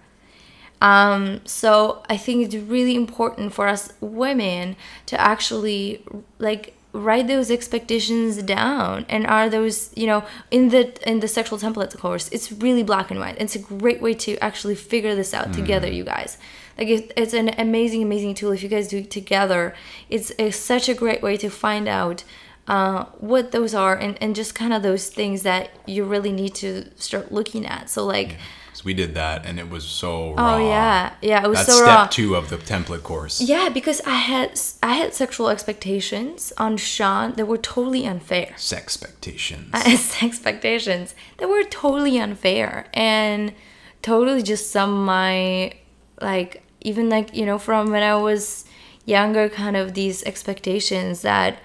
Um, 0.82 1.42
so 1.46 2.04
I 2.10 2.18
think 2.18 2.46
it's 2.46 2.56
really 2.56 2.96
important 2.96 3.54
for 3.54 3.68
us 3.68 3.92
women 4.00 4.76
to 5.08 5.20
actually 5.20 6.04
like 6.40 6.76
write 6.94 7.28
those 7.28 7.52
expectations 7.52 8.42
down 8.44 9.06
and 9.10 9.28
are 9.28 9.50
those 9.50 9.92
you 9.96 10.08
know 10.08 10.24
in 10.50 10.70
the 10.70 11.10
in 11.10 11.20
the 11.20 11.28
sexual 11.28 11.60
template 11.60 11.94
of 11.94 12.00
course 12.00 12.28
it's 12.30 12.52
really 12.52 12.84
black 12.84 13.12
and 13.12 13.20
white. 13.20 13.38
It's 13.40 13.56
a 13.56 13.60
great 13.60 14.02
way 14.02 14.14
to 14.16 14.38
actually 14.38 14.76
figure 14.76 15.16
this 15.16 15.34
out 15.34 15.52
together 15.54 15.92
you 15.92 16.04
guys. 16.04 16.38
Like 16.78 16.88
it, 16.90 17.14
it's 17.18 17.34
an 17.34 17.50
amazing 17.60 18.04
amazing 18.04 18.36
tool. 18.36 18.52
If 18.52 18.62
you 18.62 18.70
guys 18.70 18.88
do 18.88 19.00
it 19.00 19.12
together 19.12 19.76
it's, 20.10 20.32
it's 20.38 20.58
such 20.58 20.88
a 20.88 20.94
great 20.94 21.22
way 21.24 21.38
to 21.38 21.50
find 21.50 21.88
out 21.88 22.24
uh, 22.68 23.06
what 23.20 23.52
those 23.52 23.74
are 23.74 23.96
and, 23.96 24.18
and 24.22 24.36
just 24.36 24.54
kind 24.54 24.74
of 24.74 24.84
those 24.84 25.08
things 25.10 25.44
that 25.44 25.70
you 25.86 26.04
really 26.04 26.32
need 26.32 26.54
to 26.56 26.90
start 26.98 27.32
looking 27.32 27.66
at 27.66 27.90
so 27.90 28.06
like 28.06 28.36
So 28.74 28.84
we 28.86 28.94
did 28.94 29.16
that, 29.16 29.46
and 29.48 29.58
it 29.60 29.70
was 29.76 29.84
so 30.04 30.34
raw. 30.36 30.56
oh 30.56 30.60
yeah 30.60 31.14
yeah 31.22 31.44
it 31.46 31.50
was 31.50 31.60
That's 31.60 31.72
so 31.74 31.78
step 31.84 31.88
raw 31.88 32.08
two 32.20 32.36
of 32.36 32.50
the 32.50 32.58
template 32.58 33.04
course. 33.04 33.36
yeah 33.42 33.70
because 33.70 34.00
i 34.06 34.18
had 34.32 34.50
i 34.84 34.94
had 35.02 35.14
sexual 35.14 35.48
expectations 35.50 36.54
on 36.58 36.78
shawn 36.78 37.34
that 37.38 37.46
were 37.48 37.58
totally 37.76 38.06
unfair 38.06 38.54
Sex 38.58 38.84
expectations. 38.84 39.72
expectations 40.22 41.16
that 41.38 41.48
were 41.50 41.64
totally 41.64 42.18
unfair 42.20 42.86
and 42.94 43.54
totally 44.02 44.44
just 44.44 44.70
some 44.72 44.92
of 45.00 45.06
my 45.06 45.74
like 46.22 46.62
even 46.82 47.10
like 47.10 47.28
you 47.36 47.46
know 47.46 47.58
from 47.68 47.84
when 47.92 48.04
i 48.04 48.16
was 48.16 48.66
younger 49.06 49.48
kind 49.50 49.76
of 49.82 49.94
these 49.94 50.24
expectations 50.32 51.22
that 51.22 51.58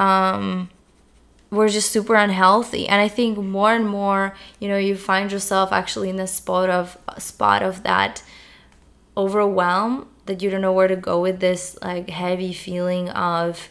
um 0.00 0.70
were 1.50 1.68
just 1.68 1.90
super 1.90 2.14
unhealthy. 2.14 2.88
And 2.88 3.00
i 3.00 3.08
think 3.08 3.38
more 3.38 3.72
and 3.78 3.86
more 4.00 4.34
you 4.60 4.68
know 4.68 4.78
you 4.78 4.96
find 4.96 5.30
yourself 5.30 5.72
actually 5.80 6.08
in 6.08 6.16
the 6.16 6.26
spot 6.26 6.68
of 6.70 6.96
spot 7.18 7.62
of 7.62 7.82
that 7.82 8.22
overwhelm 9.16 10.08
that 10.26 10.42
you 10.42 10.48
don't 10.50 10.60
know 10.60 10.72
where 10.72 10.88
to 10.88 10.96
go 10.96 11.20
with 11.20 11.40
this 11.40 11.76
like 11.82 12.08
heavy 12.08 12.52
feeling 12.52 13.08
of 13.10 13.68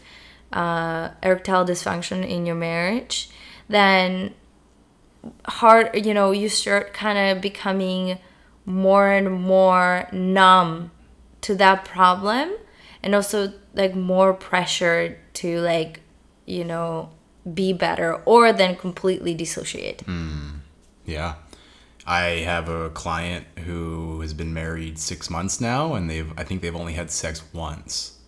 uh, 0.52 1.10
erectile 1.22 1.64
dysfunction 1.64 2.26
in 2.26 2.44
your 2.46 2.56
marriage, 2.56 3.30
then 3.68 4.34
hard 5.46 6.06
you 6.06 6.14
know 6.14 6.30
you 6.30 6.48
start 6.48 6.94
kind 6.94 7.18
of 7.18 7.42
becoming 7.42 8.18
more 8.64 9.10
and 9.10 9.30
more 9.30 10.08
numb 10.12 10.90
to 11.42 11.54
that 11.54 11.84
problem 11.84 12.50
and 13.02 13.14
also 13.14 13.52
like 13.74 13.94
more 13.94 14.32
pressure 14.32 15.18
to 15.34 15.60
like 15.60 16.00
you 16.50 16.64
know 16.64 17.10
be 17.54 17.72
better 17.72 18.16
or 18.26 18.52
then 18.52 18.76
completely 18.76 19.32
dissociate 19.34 20.02
Yeah. 21.06 21.34
I 22.06 22.22
have 22.44 22.68
a 22.68 22.90
client 22.90 23.46
who 23.66 24.20
has 24.20 24.32
been 24.34 24.52
married 24.54 24.98
six 24.98 25.28
months 25.30 25.60
now, 25.60 25.94
and 25.94 26.08
they've 26.10 26.32
I 26.36 26.44
think 26.44 26.60
they've 26.62 26.74
only 26.76 26.94
had 26.94 27.10
sex 27.10 27.42
once 27.52 28.18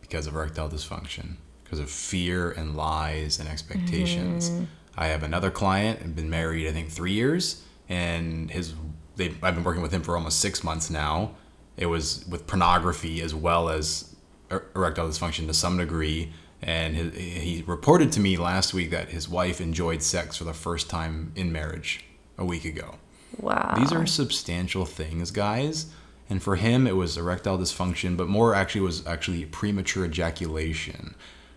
because 0.00 0.26
of 0.26 0.34
erectile 0.34 0.68
dysfunction, 0.68 1.36
because 1.62 1.78
of 1.78 1.90
fear 1.90 2.50
and 2.50 2.76
lies 2.76 3.38
and 3.38 3.48
expectations. 3.48 4.50
I 4.96 5.06
have 5.08 5.22
another 5.22 5.50
client 5.50 6.00
and 6.00 6.16
been 6.16 6.30
married 6.30 6.66
I 6.68 6.72
think 6.72 6.90
three 6.90 7.12
years, 7.12 7.62
and 7.88 8.50
his 8.50 8.74
they 9.16 9.26
I've 9.42 9.54
been 9.54 9.64
working 9.64 9.82
with 9.82 9.92
him 9.92 10.02
for 10.02 10.16
almost 10.16 10.40
six 10.40 10.64
months 10.64 10.90
now. 10.90 11.34
It 11.76 11.86
was 11.86 12.24
with 12.26 12.46
pornography 12.46 13.20
as 13.20 13.34
well 13.34 13.68
as 13.68 14.14
er- 14.50 14.66
erectile 14.74 15.08
dysfunction 15.08 15.46
to 15.48 15.54
some 15.54 15.76
degree. 15.76 16.32
And 16.62 16.96
his, 16.96 17.14
he 17.14 17.62
reported 17.66 18.12
to 18.12 18.20
me 18.20 18.36
last 18.36 18.72
week 18.72 18.90
that 18.90 19.10
his 19.10 19.28
wife 19.28 19.60
enjoyed 19.60 20.02
sex 20.02 20.36
for 20.36 20.44
the 20.44 20.54
first 20.54 20.88
time 20.88 21.32
in 21.36 21.52
marriage 21.52 22.04
a 22.38 22.44
week 22.44 22.64
ago. 22.64 22.96
wow 23.38 23.74
These 23.78 23.92
are 23.92 24.06
substantial 24.06 24.84
things, 24.86 25.30
guys. 25.30 25.86
And 26.28 26.42
for 26.42 26.56
him, 26.56 26.86
it 26.86 26.96
was 26.96 27.16
erectile 27.16 27.58
dysfunction, 27.58 28.16
but 28.16 28.28
more 28.28 28.54
actually 28.54 28.80
was 28.80 29.06
actually 29.06 29.44
premature 29.44 30.04
ejaculation, 30.04 31.14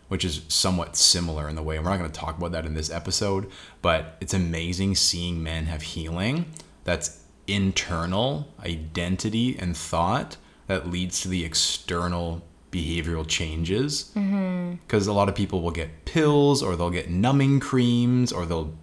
which 0.09 0.23
is 0.23 0.41
somewhat 0.47 0.95
similar 0.95 1.49
in 1.49 1.55
the 1.55 1.63
way. 1.63 1.79
We're 1.79 1.89
not 1.89 1.97
going 1.97 2.11
to 2.11 2.19
talk 2.19 2.37
about 2.37 2.51
that 2.51 2.65
in 2.65 2.75
this 2.75 2.91
episode, 2.91 3.49
but 3.81 4.17
it's 4.21 4.33
amazing 4.33 4.95
seeing 4.95 5.41
men 5.41 5.65
have 5.65 5.81
healing 5.81 6.45
that's 6.83 7.23
internal 7.47 8.53
identity 8.63 9.57
and 9.57 9.75
thought 9.75 10.37
that 10.67 10.87
leads 10.87 11.21
to 11.21 11.27
the 11.27 11.43
external 11.43 12.43
behavioral 12.71 13.27
changes. 13.27 14.11
Because 14.13 15.07
a 15.07 15.13
lot 15.13 15.29
of 15.29 15.35
people 15.35 15.61
will 15.61 15.71
get 15.71 16.05
pills 16.05 16.61
or 16.63 16.75
they'll 16.75 16.89
get 16.89 17.09
numbing 17.09 17.59
creams 17.59 18.31
or 18.31 18.45
they'll 18.45 18.73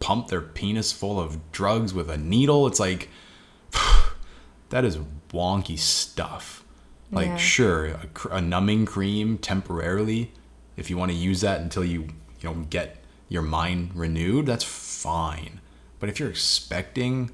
pump 0.00 0.28
their 0.28 0.40
penis 0.40 0.92
full 0.92 1.20
of 1.20 1.52
drugs 1.52 1.92
with 1.94 2.10
a 2.10 2.16
needle. 2.16 2.66
It's 2.66 2.80
like, 2.80 3.08
that 4.70 4.84
is 4.84 4.98
wonky 5.32 5.78
stuff. 5.78 6.64
Like, 7.10 7.26
Yeah. 7.28 7.36
sure, 7.36 7.86
a, 7.86 8.08
a 8.30 8.40
numbing 8.40 8.86
cream 8.86 9.36
temporarily, 9.38 10.32
if 10.76 10.88
you 10.88 10.96
want 10.96 11.10
to 11.10 11.16
use 11.16 11.40
that 11.42 11.60
until 11.60 11.84
you, 11.84 12.02
you 12.40 12.44
know, 12.44 12.54
get 12.70 12.96
your 13.28 13.42
mind 13.42 13.90
renewed, 13.94 14.46
that's 14.46 14.64
fine. 14.64 15.60
But 16.00 16.08
if 16.08 16.18
you're 16.18 16.30
expecting 16.30 17.30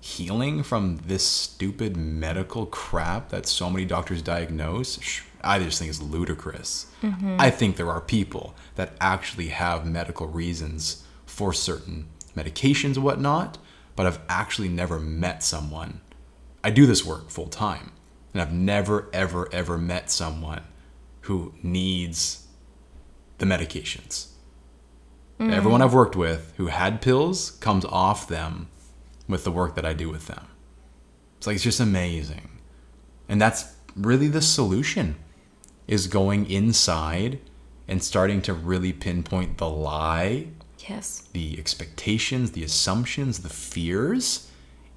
healing 0.00 0.62
from 0.62 0.98
this 1.06 1.24
stupid 1.26 1.96
medical 1.96 2.66
crap 2.66 3.28
that 3.30 3.46
so 3.46 3.70
many 3.70 3.84
doctors 3.84 4.20
diagnose, 4.22 4.98
sh- 5.00 5.22
I 5.42 5.58
just 5.58 5.78
think 5.78 5.88
it's 5.88 6.02
ludicrous. 6.02 6.86
Mm-hmm. 7.02 7.36
I 7.38 7.50
think 7.50 7.76
there 7.76 7.90
are 7.90 8.00
people 8.00 8.54
that 8.74 8.94
actually 9.00 9.48
have 9.48 9.86
medical 9.86 10.26
reasons 10.26 11.04
for 11.26 11.52
certain 11.52 12.08
medications 12.36 12.96
and 12.96 13.04
whatnot, 13.04 13.58
but 13.96 14.06
I've 14.06 14.20
actually 14.28 14.68
never 14.68 14.98
met 14.98 15.42
someone. 15.42 16.00
I 16.62 16.70
do 16.70 16.86
this 16.86 17.04
work 17.04 17.30
full 17.30 17.48
time, 17.48 17.92
and 18.32 18.42
I've 18.42 18.52
never, 18.52 19.08
ever, 19.12 19.48
ever 19.52 19.78
met 19.78 20.10
someone 20.10 20.62
who 21.22 21.54
needs 21.62 22.46
the 23.38 23.46
medications. 23.46 24.28
Mm-hmm. 25.38 25.52
Everyone 25.52 25.80
I've 25.80 25.94
worked 25.94 26.16
with 26.16 26.52
who 26.56 26.66
had 26.66 27.00
pills 27.00 27.52
comes 27.52 27.84
off 27.86 28.28
them 28.28 28.68
with 29.26 29.44
the 29.44 29.52
work 29.52 29.74
that 29.74 29.86
I 29.86 29.94
do 29.94 30.10
with 30.10 30.26
them. 30.26 30.46
It's 31.38 31.46
like 31.46 31.54
it's 31.54 31.64
just 31.64 31.80
amazing. 31.80 32.58
And 33.28 33.40
that's 33.40 33.74
really 33.96 34.28
the 34.28 34.42
solution 34.42 35.16
is 35.90 36.06
going 36.06 36.48
inside 36.48 37.40
and 37.88 38.02
starting 38.02 38.40
to 38.40 38.54
really 38.54 38.92
pinpoint 38.92 39.58
the 39.58 39.68
lie, 39.68 40.46
yes 40.88 41.28
the 41.32 41.58
expectations, 41.58 42.52
the 42.52 42.62
assumptions, 42.62 43.40
the 43.40 43.48
fears 43.48 44.46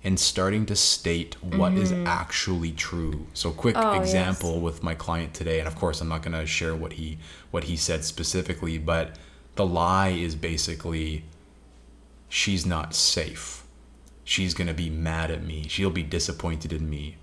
and 0.05 0.19
starting 0.19 0.65
to 0.67 0.75
state 0.75 1.35
what 1.43 1.73
is 1.73 1.91
mm-hmm. 1.91 2.05
actually 2.05 2.71
true. 2.73 3.25
So 3.33 3.51
quick 3.51 3.75
Oh, 3.77 3.93
yes. 3.93 4.03
example 4.03 4.59
with 4.59 4.83
my 4.83 4.93
client 4.93 5.33
today 5.33 5.57
and 5.59 5.67
of 5.67 5.75
course 5.75 5.99
I'm 5.99 6.09
not 6.09 6.21
going 6.21 6.37
to 6.39 6.45
share 6.45 6.75
what 6.75 6.93
he 6.93 7.17
what 7.49 7.63
he 7.65 7.75
said 7.75 8.05
specifically, 8.05 8.77
but 8.77 9.17
the 9.55 9.65
lie 9.65 10.09
is 10.09 10.35
basically 10.35 11.23
she's 12.29 12.67
not 12.67 12.93
safe. 12.93 13.63
She's 14.23 14.53
going 14.53 14.67
to 14.67 14.73
be 14.75 14.89
mad 14.91 15.31
at 15.31 15.43
me. 15.43 15.65
She'll 15.67 15.89
be 15.89 16.03
disappointed 16.03 16.71
in 16.71 16.87
me. 16.87 17.17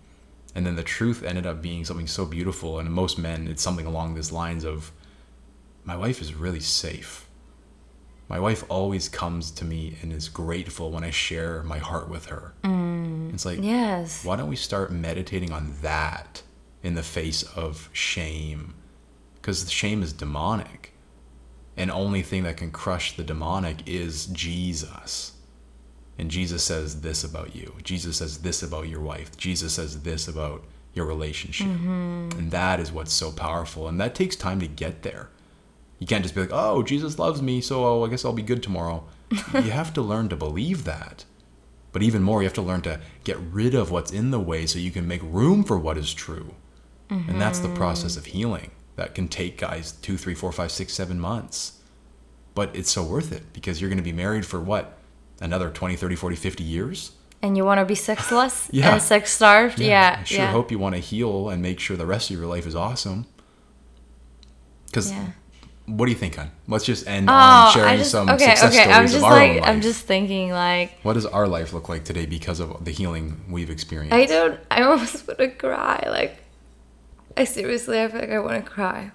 And 0.54 0.66
then 0.66 0.76
the 0.76 0.82
truth 0.82 1.22
ended 1.22 1.46
up 1.46 1.62
being 1.62 1.84
something 1.84 2.06
so 2.06 2.24
beautiful. 2.26 2.78
And 2.78 2.90
most 2.92 3.18
men, 3.18 3.46
it's 3.46 3.62
something 3.62 3.86
along 3.86 4.14
these 4.14 4.32
lines 4.32 4.64
of, 4.64 4.92
my 5.84 5.96
wife 5.96 6.20
is 6.20 6.34
really 6.34 6.60
safe. 6.60 7.26
My 8.28 8.38
wife 8.38 8.64
always 8.68 9.08
comes 9.08 9.50
to 9.52 9.64
me 9.64 9.96
and 10.02 10.12
is 10.12 10.28
grateful 10.28 10.92
when 10.92 11.02
I 11.02 11.10
share 11.10 11.64
my 11.64 11.78
heart 11.78 12.08
with 12.08 12.26
her. 12.26 12.54
Mm. 12.62 13.34
It's 13.34 13.44
like, 13.44 13.58
yes 13.60 14.24
why 14.24 14.36
don't 14.36 14.48
we 14.48 14.56
start 14.56 14.92
meditating 14.92 15.50
on 15.50 15.74
that 15.82 16.42
in 16.82 16.94
the 16.94 17.02
face 17.02 17.42
of 17.42 17.88
shame? 17.92 18.74
Because 19.34 19.64
the 19.64 19.70
shame 19.70 20.02
is 20.02 20.12
demonic. 20.12 20.92
And 21.76 21.90
only 21.90 22.22
thing 22.22 22.42
that 22.44 22.56
can 22.56 22.70
crush 22.70 23.16
the 23.16 23.24
demonic 23.24 23.88
is 23.88 24.26
Jesus. 24.26 25.32
And 26.20 26.30
Jesus 26.30 26.62
says 26.62 27.00
this 27.00 27.24
about 27.24 27.56
you. 27.56 27.76
Jesus 27.82 28.18
says 28.18 28.42
this 28.42 28.62
about 28.62 28.88
your 28.88 29.00
wife. 29.00 29.34
Jesus 29.38 29.72
says 29.72 30.02
this 30.02 30.28
about 30.28 30.62
your 30.92 31.06
relationship. 31.06 31.66
Mm-hmm. 31.66 32.38
And 32.38 32.50
that 32.50 32.78
is 32.78 32.92
what's 32.92 33.14
so 33.14 33.32
powerful. 33.32 33.88
And 33.88 33.98
that 34.02 34.14
takes 34.14 34.36
time 34.36 34.60
to 34.60 34.66
get 34.66 35.00
there. 35.00 35.30
You 35.98 36.06
can't 36.06 36.22
just 36.22 36.34
be 36.34 36.42
like, 36.42 36.50
oh, 36.52 36.82
Jesus 36.82 37.18
loves 37.18 37.40
me, 37.40 37.62
so 37.62 37.86
oh, 37.86 38.04
I 38.04 38.10
guess 38.10 38.26
I'll 38.26 38.34
be 38.34 38.42
good 38.42 38.62
tomorrow. 38.62 39.04
you 39.54 39.70
have 39.70 39.94
to 39.94 40.02
learn 40.02 40.28
to 40.28 40.36
believe 40.36 40.84
that. 40.84 41.24
But 41.90 42.02
even 42.02 42.22
more, 42.22 42.42
you 42.42 42.46
have 42.46 42.54
to 42.54 42.62
learn 42.62 42.82
to 42.82 43.00
get 43.24 43.38
rid 43.38 43.74
of 43.74 43.90
what's 43.90 44.12
in 44.12 44.30
the 44.30 44.38
way 44.38 44.66
so 44.66 44.78
you 44.78 44.90
can 44.90 45.08
make 45.08 45.22
room 45.22 45.64
for 45.64 45.78
what 45.78 45.96
is 45.96 46.12
true. 46.12 46.54
And 47.08 47.40
that's 47.40 47.60
the 47.60 47.68
mm-hmm. 47.68 47.78
process 47.78 48.18
of 48.18 48.26
healing 48.26 48.72
that 48.96 49.14
can 49.14 49.26
take 49.26 49.56
guys 49.56 49.92
two, 49.92 50.18
three, 50.18 50.34
four, 50.34 50.52
five, 50.52 50.70
six, 50.70 50.92
seven 50.92 51.18
months. 51.18 51.80
But 52.54 52.76
it's 52.76 52.90
so 52.90 53.02
worth 53.02 53.32
it 53.32 53.54
because 53.54 53.80
you're 53.80 53.88
going 53.88 53.96
to 53.96 54.04
be 54.04 54.12
married 54.12 54.44
for 54.44 54.60
what? 54.60 54.98
Another 55.40 55.70
20, 55.70 55.96
30, 55.96 56.16
40, 56.16 56.36
50 56.36 56.64
years? 56.64 57.12
and 57.42 57.56
you 57.56 57.64
want 57.64 57.80
to 57.80 57.86
be 57.86 57.94
sexless 57.94 58.68
Yeah. 58.72 58.92
and 58.92 59.02
sex 59.02 59.32
starved 59.32 59.80
yeah 59.80 60.18
I 60.20 60.24
sure 60.24 60.40
yeah 60.40 60.52
hope 60.52 60.70
you 60.70 60.78
want 60.78 60.94
to 60.94 61.00
heal 61.00 61.48
and 61.48 61.62
make 61.62 61.80
sure 61.80 61.96
the 61.96 62.04
rest 62.04 62.28
of 62.28 62.36
your 62.36 62.46
life 62.46 62.66
is 62.66 62.76
awesome. 62.76 63.24
Because 64.84 65.10
yeah 65.10 65.28
what 65.96 66.06
do 66.06 66.12
you 66.12 66.18
think, 66.18 66.36
hon? 66.36 66.50
Let's 66.68 66.84
just 66.84 67.06
end 67.06 67.28
Oh, 67.28 67.32
on 67.32 67.72
sharing 67.72 67.98
just 67.98 68.10
some 68.10 68.28
okay, 68.30 68.54
success 68.54 68.74
okay. 68.74 68.90
stories 68.90 69.14
I'm 69.14 69.18
of 69.18 69.24
our 69.24 69.32
like 69.32 69.50
own 69.50 69.56
life. 69.56 69.68
I'm 69.68 69.80
just 69.80 70.06
thinking 70.06 70.50
like 70.50 70.98
What 71.02 71.14
does 71.14 71.26
our 71.26 71.48
life 71.48 71.72
look 71.72 71.88
like 71.88 72.04
today 72.04 72.26
because 72.26 72.60
of 72.60 72.84
the 72.84 72.90
healing 72.90 73.40
we've 73.48 73.70
experienced? 73.70 74.14
I 74.14 74.26
don't. 74.26 74.60
I 74.70 74.82
almost 74.82 75.26
want 75.28 75.38
to 75.38 75.48
cry. 75.48 76.04
Like, 76.08 76.36
I 77.36 77.44
seriously, 77.44 78.00
I 78.00 78.08
feel 78.08 78.20
like 78.20 78.30
I 78.30 78.38
want 78.38 78.64
to 78.64 78.70
cry. 78.70 79.10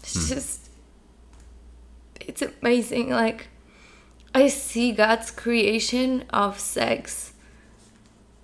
It's 0.00 0.28
hmm. 0.28 0.34
just, 0.34 0.70
it's 2.20 2.42
amazing. 2.42 3.10
Like, 3.10 3.48
I 4.34 4.48
see 4.48 4.92
God's 4.92 5.30
creation 5.30 6.24
of 6.30 6.58
sex 6.58 7.32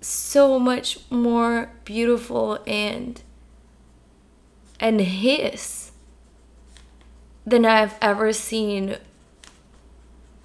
so 0.01 0.59
much 0.59 0.99
more 1.09 1.71
beautiful 1.83 2.59
and 2.67 3.21
and 4.79 5.01
His 5.01 5.91
than 7.45 7.65
I've 7.65 7.95
ever 8.01 8.31
seen. 8.31 8.97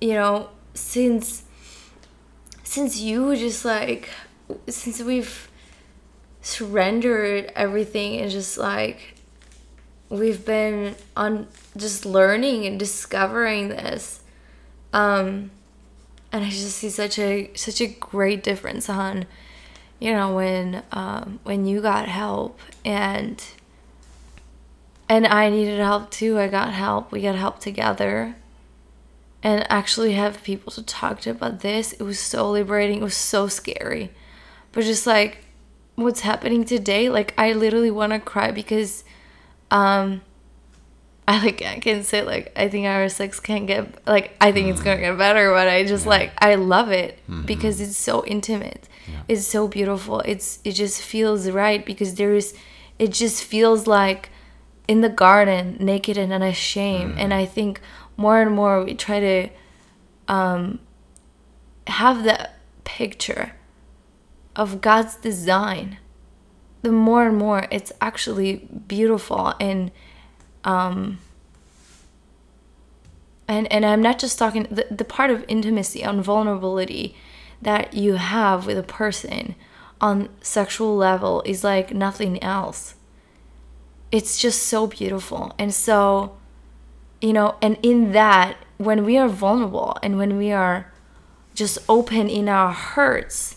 You 0.01 0.15
know, 0.15 0.49
since 0.73 1.45
since 2.63 2.99
you 3.01 3.37
just 3.37 3.65
like 3.65 4.09
since 4.69 5.01
we've 5.03 5.49
surrendered 6.41 7.53
everything 7.55 8.19
and 8.19 8.31
just 8.31 8.59
like 8.59 9.15
we've 10.09 10.45
been 10.45 10.97
on 11.17 11.49
just 11.77 12.05
learning 12.05 12.67
and 12.67 12.79
discovering 12.79 13.69
this 13.69 14.21
um 14.95 15.51
and 16.33 16.45
i 16.45 16.49
just 16.49 16.79
see 16.79 16.89
such 16.89 17.19
a 17.19 17.51
such 17.55 17.81
a 17.81 17.87
great 17.87 18.43
difference 18.43 18.89
on 18.89 19.27
you 19.99 20.11
know 20.11 20.35
when 20.35 20.83
um 20.93 21.39
when 21.43 21.67
you 21.67 21.83
got 21.83 22.09
help 22.09 22.59
and 22.85 23.45
and 25.09 25.27
i 25.27 25.51
needed 25.51 25.79
help 25.79 26.11
too. 26.11 26.39
I 26.39 26.49
got 26.49 26.73
help. 26.73 27.13
We 27.13 27.21
got 27.21 27.35
help 27.35 27.59
together. 27.61 28.37
And 29.43 29.71
actually 29.71 30.13
have 30.15 30.43
people 30.43 30.73
to 30.73 30.83
talk 30.83 31.21
to 31.21 31.31
about 31.31 31.61
this. 31.61 31.93
It 31.93 32.03
was 32.03 32.19
so 32.19 32.51
liberating. 32.51 33.01
It 33.01 33.05
was 33.05 33.17
so 33.17 33.47
scary. 33.47 34.11
But 34.73 34.85
just 34.85 35.07
like 35.07 35.45
what's 35.97 36.21
happening 36.21 36.65
today 36.65 37.09
like 37.09 37.33
i 37.39 37.53
literally 37.53 37.91
want 37.91 38.13
to 38.13 38.19
cry 38.19 38.51
because 38.51 39.05
um 39.71 40.21
i 41.29 41.43
like 41.45 41.63
i 41.63 41.79
can 41.79 42.03
say 42.03 42.23
like 42.23 42.53
i 42.57 42.69
think 42.69 42.87
our 42.87 43.09
sex 43.09 43.41
can 43.41 43.65
get 43.65 44.07
like 44.07 44.37
i 44.41 44.53
think 44.53 44.69
it's 44.69 44.83
gonna 44.83 44.97
mm. 44.97 45.01
get 45.01 45.19
better 45.19 45.51
but 45.53 45.69
i 45.69 45.83
just 45.85 46.07
like 46.07 46.33
i 46.39 46.55
love 46.55 46.91
it 46.91 47.19
mm-hmm. 47.29 47.43
because 47.43 47.81
it's 47.81 47.97
so 47.97 48.25
intimate. 48.27 48.89
It's 49.29 49.47
so 49.47 49.69
beautiful. 49.69 50.21
It's 50.21 50.61
it 50.65 50.73
just 50.73 51.03
feels 51.03 51.51
right 51.51 51.85
because 51.85 52.15
there 52.15 52.35
is 52.35 52.55
it 52.99 53.13
just 53.13 53.43
feels 53.43 53.87
like 53.87 54.31
in 54.87 55.01
the 55.01 55.09
garden 55.09 55.77
naked 55.81 56.17
and 56.17 56.33
unashamed. 56.33 57.19
And 57.19 57.33
mm. 57.33 57.37
i 57.37 57.47
think 57.47 57.81
more 58.17 58.41
and 58.41 58.55
more 58.55 58.85
we 58.85 58.95
try 58.95 59.21
to 59.21 59.49
um 60.29 60.79
have 61.87 62.25
that 62.25 62.59
picture 62.85 63.55
of 64.57 64.81
God's 64.81 65.17
design, 65.17 65.99
the 66.83 66.93
more 66.93 67.27
and 67.27 67.37
more 67.37 67.67
it's 67.71 67.93
actually 68.01 68.69
beautiful 68.87 69.55
and 69.59 69.91
um 70.65 71.19
and 73.47 73.71
and 73.73 73.85
I'm 73.85 74.03
not 74.03 74.19
just 74.19 74.39
talking 74.39 74.67
the, 74.71 74.87
the 74.91 75.05
part 75.05 75.31
of 75.31 75.45
intimacy 75.49 76.03
and 76.03 76.23
vulnerability 76.23 77.17
that 77.63 77.95
you 77.95 78.15
have 78.15 78.67
with 78.67 78.79
a 78.79 78.83
person 78.83 79.55
on 80.01 80.29
sexual 80.41 80.97
level 80.97 81.43
is 81.47 81.65
like 81.65 81.95
nothing 81.95 82.43
else. 82.43 82.95
It's 84.13 84.39
just 84.39 84.63
so 84.63 84.87
beautiful. 84.87 85.55
And 85.59 85.73
so 85.73 86.37
you 87.21 87.33
know, 87.33 87.57
and 87.63 87.79
in 87.83 88.13
that 88.13 88.57
when 88.77 89.05
we 89.05 89.17
are 89.17 89.29
vulnerable 89.29 89.97
and 90.03 90.19
when 90.19 90.37
we 90.37 90.53
are 90.53 90.93
just 91.55 91.79
open 91.89 92.29
in 92.29 92.49
our 92.49 92.73
hurts 92.73 93.57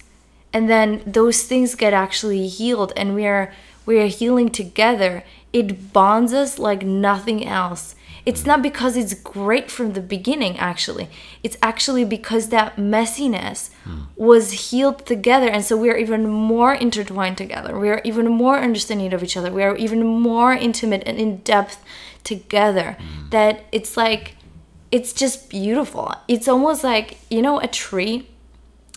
and 0.53 0.69
then 0.69 1.03
those 1.05 1.43
things 1.43 1.75
get 1.75 1.93
actually 1.93 2.47
healed 2.47 2.93
and 2.95 3.13
we 3.13 3.25
are 3.25 3.51
we 3.87 3.99
are 3.99 4.05
healing 4.05 4.49
together. 4.49 5.23
It 5.51 5.91
bonds 5.93 6.33
us 6.33 6.59
like 6.59 6.83
nothing 6.83 7.43
else. 7.43 7.95
It's 8.25 8.45
not 8.45 8.61
because 8.61 8.97
it's 8.97 9.13
great 9.13 9.71
from 9.71 9.93
the 9.93 10.01
beginning 10.01 10.57
actually. 10.57 11.09
It's 11.43 11.55
actually 11.63 12.03
because 12.03 12.49
that 12.49 12.75
messiness 12.75 13.69
hmm. 13.85 14.01
was 14.17 14.69
healed 14.69 15.05
together 15.05 15.47
and 15.47 15.63
so 15.63 15.77
we 15.77 15.89
are 15.89 15.95
even 15.95 16.27
more 16.27 16.73
intertwined 16.73 17.37
together. 17.37 17.79
We 17.79 17.89
are 17.89 18.01
even 18.03 18.27
more 18.27 18.59
understanding 18.59 19.13
of 19.13 19.23
each 19.23 19.37
other. 19.37 19.49
We 19.49 19.63
are 19.63 19.77
even 19.77 20.05
more 20.05 20.51
intimate 20.51 21.03
and 21.05 21.17
in 21.17 21.37
depth 21.37 21.81
together. 22.25 22.97
Hmm. 22.99 23.29
That 23.29 23.63
it's 23.71 23.95
like 23.95 24.35
it's 24.91 25.13
just 25.13 25.49
beautiful. 25.49 26.13
It's 26.27 26.49
almost 26.49 26.83
like 26.83 27.19
you 27.29 27.41
know 27.41 27.61
a 27.61 27.67
tree. 27.67 28.27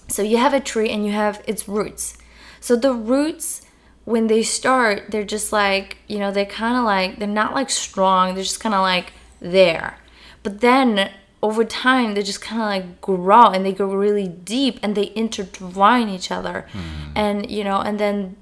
So 0.08 0.22
you 0.22 0.38
have 0.38 0.54
a 0.54 0.60
tree 0.60 0.90
and 0.90 1.06
you 1.06 1.12
have 1.12 1.40
its 1.46 1.68
roots. 1.68 2.18
So 2.58 2.74
the 2.74 2.92
roots, 2.92 3.62
when 4.10 4.26
they 4.26 4.42
start, 4.42 5.10
they're 5.10 5.24
just 5.24 5.52
like, 5.52 5.98
you 6.08 6.18
know, 6.18 6.30
they're 6.30 6.44
kind 6.44 6.76
of 6.76 6.84
like, 6.84 7.18
they're 7.18 7.28
not 7.28 7.54
like 7.54 7.70
strong, 7.70 8.34
they're 8.34 8.42
just 8.44 8.60
kind 8.60 8.74
of 8.74 8.82
like 8.82 9.12
there. 9.40 9.98
But 10.42 10.60
then 10.60 11.10
over 11.42 11.64
time, 11.64 12.14
they 12.14 12.22
just 12.22 12.40
kind 12.40 12.60
of 12.60 12.66
like 12.66 13.00
grow 13.00 13.46
and 13.46 13.64
they 13.64 13.72
go 13.72 13.86
really 13.86 14.28
deep 14.28 14.78
and 14.82 14.96
they 14.96 15.12
intertwine 15.14 16.08
each 16.08 16.30
other. 16.30 16.66
Mm-hmm. 16.72 17.12
And, 17.14 17.50
you 17.50 17.64
know, 17.64 17.80
and 17.80 17.98
then 17.98 18.36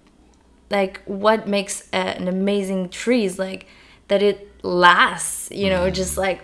like 0.70 1.02
what 1.04 1.46
makes 1.46 1.88
a, 1.92 1.96
an 1.96 2.28
amazing 2.28 2.88
tree 2.88 3.24
is 3.24 3.38
like 3.38 3.66
that 4.08 4.22
it 4.22 4.50
lasts, 4.64 5.50
you 5.50 5.68
know, 5.68 5.84
mm-hmm. 5.84 5.94
just 5.94 6.16
like, 6.16 6.40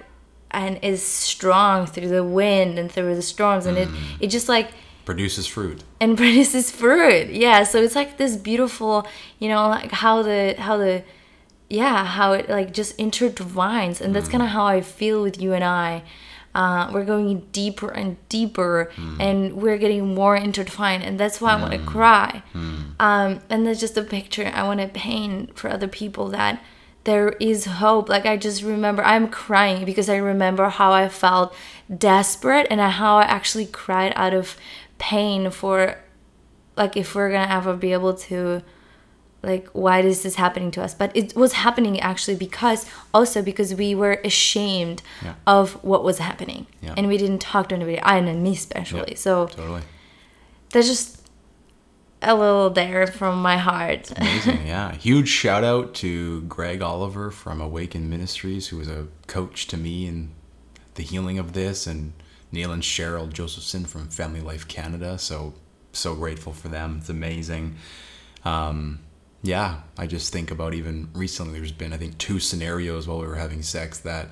and 0.51 0.79
is 0.83 1.03
strong 1.03 1.87
through 1.87 2.09
the 2.09 2.23
wind 2.23 2.79
and 2.79 2.93
through 2.93 3.17
the 3.17 3.23
storms. 3.23 3.67
And 3.67 3.77
it, 3.77 3.89
mm-hmm. 3.89 4.23
it 4.23 4.29
just 4.29 4.49
like, 4.49 4.71
Produces 5.05 5.47
fruit. 5.47 5.83
and 6.01 6.17
produces 6.23 6.71
fruit. 6.71 7.31
Yeah, 7.31 7.65
so 7.65 7.83
it's 7.83 7.95
like 7.95 8.17
this 8.17 8.37
beautiful, 8.37 9.07
you 9.39 9.49
know, 9.49 9.69
like 9.69 9.93
how 9.93 10.23
the 10.23 10.55
how 10.59 10.77
the 10.77 11.03
yeah, 11.69 12.05
how 12.05 12.33
it 12.33 12.49
like 12.49 12.73
just 12.73 12.97
intertwines, 12.99 14.01
and 14.01 14.15
that's 14.15 14.29
kind 14.29 14.43
of 14.43 14.51
how 14.51 14.67
I 14.67 14.81
feel 14.81 15.23
with 15.23 15.41
you 15.41 15.53
and 15.53 15.65
I. 15.65 16.03
Uh, 16.55 16.89
we're 16.93 17.05
going 17.05 17.41
deeper 17.51 17.91
and 17.91 18.17
deeper, 18.29 18.93
and 19.19 19.55
we're 19.55 19.77
getting 19.79 20.15
more 20.15 20.37
intertwined, 20.37 21.03
and 21.03 21.19
that's 21.19 21.41
why 21.41 21.53
I 21.53 21.61
want 21.61 21.73
to 21.73 21.81
cry. 21.81 22.43
Um, 23.01 23.41
and 23.51 23.67
that's 23.67 23.81
just 23.81 23.97
a 23.97 24.03
picture 24.03 24.47
I 24.55 24.63
want 24.63 24.81
to 24.81 24.87
paint 24.87 25.59
for 25.59 25.69
other 25.69 25.89
people 25.89 26.29
that 26.29 26.63
there 27.05 27.31
is 27.41 27.65
hope. 27.65 28.09
Like 28.09 28.25
I 28.25 28.37
just 28.37 28.63
remember, 28.63 29.03
I'm 29.03 29.29
crying 29.29 29.85
because 29.85 30.09
I 30.09 30.17
remember 30.17 30.69
how 30.69 30.93
I 30.93 31.09
felt 31.09 31.53
desperate 31.99 32.69
and 32.71 32.81
how 32.81 33.17
I 33.19 33.25
actually 33.25 33.67
cried 33.67 34.13
out 34.15 34.33
of 34.33 34.57
pain 34.99 35.51
for 35.51 35.97
like 36.77 36.97
if 36.97 37.15
we're 37.15 37.31
gonna 37.31 37.53
ever 37.53 37.75
be 37.77 37.93
able 37.93 38.15
to 38.15 38.63
like 39.43 39.69
why 39.73 40.01
is 40.01 40.23
this 40.23 40.37
happening 40.37 40.71
to 40.71 40.83
us 40.83 40.95
but 40.95 41.15
it 41.15 41.37
was 41.37 41.53
happening 41.53 42.01
actually 42.01 42.35
because 42.37 42.87
also 43.13 43.43
because 43.43 43.75
we 43.75 43.95
were 43.95 44.21
ashamed 44.25 45.03
Yeah. 45.23 45.35
of 45.47 45.73
what 45.85 46.03
was 46.03 46.19
happening 46.19 46.67
Yeah. 46.81 46.95
and 46.97 47.09
we 47.09 47.19
didn't 47.19 47.41
talk 47.41 47.69
to 47.69 47.75
anybody 47.75 48.01
i 48.01 48.17
and 48.17 48.43
me 48.43 48.53
especially 48.53 49.11
Yep. 49.11 49.19
so 49.19 49.47
Totally. 49.49 49.83
there's 50.71 50.89
just 50.89 51.21
a 52.23 52.35
little 52.35 52.71
there 52.71 53.07
from 53.07 53.43
my 53.43 53.59
heart 53.59 54.11
Amazing, 54.17 54.67
yeah. 54.67 54.93
Huge 54.95 55.29
shout 55.29 55.63
out 55.63 55.93
to 55.97 56.41
Greg 56.43 56.81
Oliver 56.81 57.31
from 57.31 57.61
Awaken 57.61 58.09
Ministries, 58.09 58.69
who 58.69 58.79
was 58.79 58.89
a 58.89 59.09
coach 59.27 59.67
to 59.67 59.77
me 59.77 60.07
in 60.07 60.31
the 60.95 61.03
healing 61.03 61.39
of 61.39 61.53
this, 61.53 61.87
and 61.87 62.15
Neil 62.55 62.73
and 62.73 62.83
Cheryl 62.83 63.31
Josephson 63.31 63.85
from 63.85 64.09
Family 64.09 64.41
Life 64.41 64.67
Canada. 64.69 65.19
So, 65.19 65.55
so 65.93 66.15
grateful 66.15 66.53
for 66.53 66.69
them. 66.69 66.99
It's 67.01 67.11
amazing. 67.11 67.77
Um, 68.45 69.01
yeah, 69.43 69.81
I 69.99 70.07
just 70.07 70.33
think 70.33 70.51
about 70.51 70.73
even 70.73 71.11
recently, 71.13 71.59
there's 71.59 71.73
been, 71.73 71.93
I 71.93 71.99
think, 71.99 72.17
two 72.17 72.39
scenarios 72.39 73.07
while 73.07 73.19
we 73.19 73.27
were 73.27 73.35
having 73.35 73.63
sex 73.63 73.99
that 73.99 74.29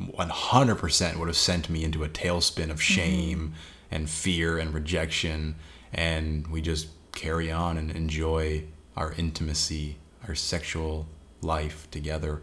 100% 0.00 1.16
would 1.16 1.28
have 1.28 1.36
sent 1.36 1.68
me 1.68 1.84
into 1.84 2.04
a 2.04 2.08
tailspin 2.08 2.70
of 2.70 2.80
shame 2.80 3.54
and 3.90 4.08
fear 4.08 4.56
and 4.58 4.72
rejection. 4.72 5.56
And 5.92 6.46
we 6.46 6.62
just 6.62 6.88
carry 7.12 7.50
on 7.50 7.76
and 7.76 7.90
enjoy 7.90 8.64
our 8.96 9.12
intimacy, 9.18 9.96
our 10.26 10.34
sexual 10.34 11.06
life 11.42 11.90
together. 11.90 12.40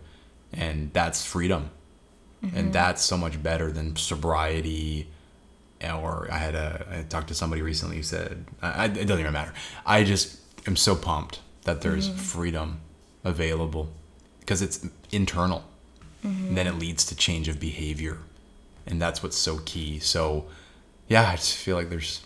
And 0.53 0.91
that's 0.93 1.25
freedom. 1.25 1.71
And 2.55 2.73
that's 2.73 3.03
so 3.03 3.17
much 3.17 3.41
better 3.41 3.71
than 3.71 3.95
sobriety. 3.95 5.07
Or 5.83 6.27
I 6.31 6.37
had 6.37 6.55
a 6.55 6.85
I 6.91 7.01
talked 7.03 7.29
to 7.29 7.33
somebody 7.33 7.61
recently 7.61 7.97
who 7.97 8.03
said, 8.03 8.45
I, 8.61 8.85
it 8.85 9.07
doesn't 9.07 9.19
even 9.19 9.33
matter. 9.33 9.53
I 9.85 10.03
just 10.03 10.39
am 10.67 10.75
so 10.75 10.95
pumped 10.95 11.39
that 11.63 11.81
there's 11.81 12.09
mm-hmm. 12.09 12.17
freedom 12.17 12.81
available 13.23 13.91
because 14.39 14.61
it's 14.61 14.85
internal. 15.11 15.63
Mm-hmm. 16.25 16.55
Then 16.55 16.67
it 16.67 16.75
leads 16.75 17.05
to 17.05 17.15
change 17.15 17.47
of 17.47 17.59
behavior. 17.59 18.19
And 18.85 19.01
that's 19.01 19.23
what's 19.23 19.37
so 19.37 19.59
key. 19.59 19.99
So, 19.99 20.45
yeah, 21.07 21.29
I 21.29 21.35
just 21.35 21.55
feel 21.55 21.75
like 21.75 21.89
there's 21.89 22.21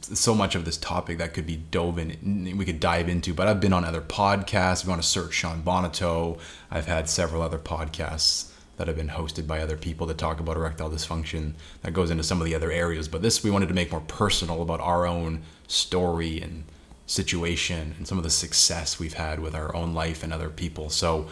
so 0.00 0.34
much 0.34 0.54
of 0.54 0.64
this 0.64 0.76
topic 0.76 1.18
that 1.18 1.34
could 1.34 1.46
be 1.46 1.56
dove 1.56 1.98
in 1.98 2.56
we 2.58 2.64
could 2.64 2.80
dive 2.80 3.08
into 3.08 3.32
but 3.32 3.46
i've 3.46 3.60
been 3.60 3.72
on 3.72 3.84
other 3.84 4.02
podcasts 4.02 4.80
if 4.80 4.84
you 4.84 4.90
want 4.90 5.00
to 5.00 5.08
search 5.08 5.32
shawn 5.32 5.62
bonato 5.62 6.38
i've 6.70 6.86
had 6.86 7.08
several 7.08 7.40
other 7.40 7.58
podcasts 7.58 8.52
that 8.76 8.88
have 8.88 8.96
been 8.96 9.08
hosted 9.08 9.46
by 9.46 9.60
other 9.60 9.76
people 9.76 10.06
that 10.06 10.18
talk 10.18 10.40
about 10.40 10.56
erectile 10.56 10.90
dysfunction 10.90 11.54
that 11.82 11.92
goes 11.92 12.10
into 12.10 12.22
some 12.22 12.40
of 12.40 12.44
the 12.44 12.54
other 12.54 12.70
areas. 12.70 13.08
But 13.08 13.22
this 13.22 13.42
we 13.42 13.50
wanted 13.50 13.68
to 13.68 13.74
make 13.74 13.90
more 13.90 14.02
personal 14.02 14.62
about 14.62 14.80
our 14.80 15.06
own 15.06 15.42
story 15.66 16.40
and 16.40 16.64
situation 17.06 17.94
and 17.96 18.06
some 18.06 18.18
of 18.18 18.24
the 18.24 18.30
success 18.30 18.98
we've 18.98 19.14
had 19.14 19.40
with 19.40 19.54
our 19.54 19.74
own 19.74 19.94
life 19.94 20.22
and 20.22 20.32
other 20.32 20.50
people. 20.50 20.90
So 20.90 21.28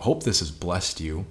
hope 0.00 0.24
this 0.24 0.40
has 0.40 0.50
blessed 0.50 1.00
you. 1.00 1.26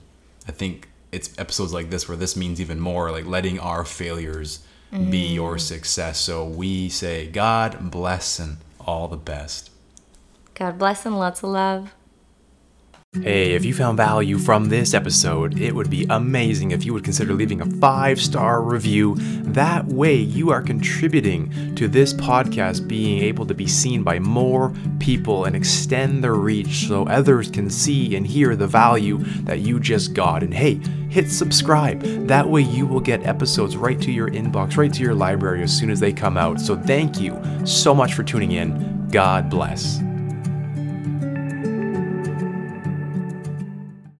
I 0.48 0.52
think 0.52 0.88
it's 1.12 1.38
episodes 1.38 1.74
like 1.74 1.90
this 1.90 2.08
where 2.08 2.18
this 2.18 2.36
means 2.36 2.62
even 2.62 2.80
more 2.80 3.12
like 3.12 3.26
letting 3.26 3.60
our 3.60 3.84
failures 3.84 4.64
mm. 4.94 5.10
be 5.12 5.34
your 5.34 5.58
success. 5.58 6.20
So 6.20 6.46
we 6.46 6.90
say 6.90 7.28
God 7.28 7.92
bless 7.92 8.40
and 8.40 8.58
all 8.80 9.08
the 9.08 9.18
best. 9.18 9.72
God 10.54 10.78
bless 10.78 11.06
and 11.06 11.18
lots 11.18 11.44
of 11.44 11.50
love. 11.50 11.94
Hey, 13.24 13.54
if 13.54 13.66
you 13.66 13.74
found 13.74 13.98
value 13.98 14.38
from 14.38 14.66
this 14.66 14.94
episode, 14.94 15.60
it 15.60 15.74
would 15.74 15.90
be 15.90 16.06
amazing 16.12 16.70
if 16.70 16.86
you 16.86 16.94
would 16.94 17.04
consider 17.04 17.34
leaving 17.34 17.60
a 17.60 17.66
five 17.66 18.22
star 18.22 18.62
review. 18.62 19.16
That 19.46 19.88
way, 19.88 20.14
you 20.14 20.52
are 20.52 20.62
contributing 20.62 21.74
to 21.74 21.88
this 21.88 22.14
podcast 22.14 22.88
being 22.88 23.24
able 23.24 23.48
to 23.48 23.56
be 23.56 23.66
seen 23.66 24.04
by 24.04 24.20
more 24.20 24.72
people 25.00 25.46
and 25.46 25.56
extend 25.56 26.24
the 26.24 26.32
reach 26.32 26.88
so 26.88 27.08
others 27.08 27.50
can 27.50 27.72
see 27.72 28.16
and 28.16 28.28
hear 28.28 28.56
the 28.56 28.68
value 28.68 29.18
that 29.42 29.62
you 29.62 29.80
just 29.80 30.14
got. 30.14 30.44
And 30.44 30.54
hey, 30.54 30.76
hit 31.10 31.32
subscribe. 31.32 32.02
That 32.28 32.48
way, 32.48 32.62
you 32.62 32.86
will 32.86 33.02
get 33.02 33.26
episodes 33.26 33.76
right 33.76 34.00
to 34.02 34.12
your 34.12 34.30
inbox, 34.30 34.78
right 34.78 34.94
to 34.94 35.02
your 35.02 35.16
library 35.16 35.64
as 35.64 35.76
soon 35.76 35.90
as 35.90 36.00
they 36.00 36.14
come 36.14 36.38
out. 36.38 36.62
So, 36.62 36.76
thank 36.76 37.20
you 37.20 37.42
so 37.66 37.96
much 37.96 38.14
for 38.14 38.22
tuning 38.22 38.52
in. 38.52 39.10
God 39.10 39.50
bless. 39.50 40.00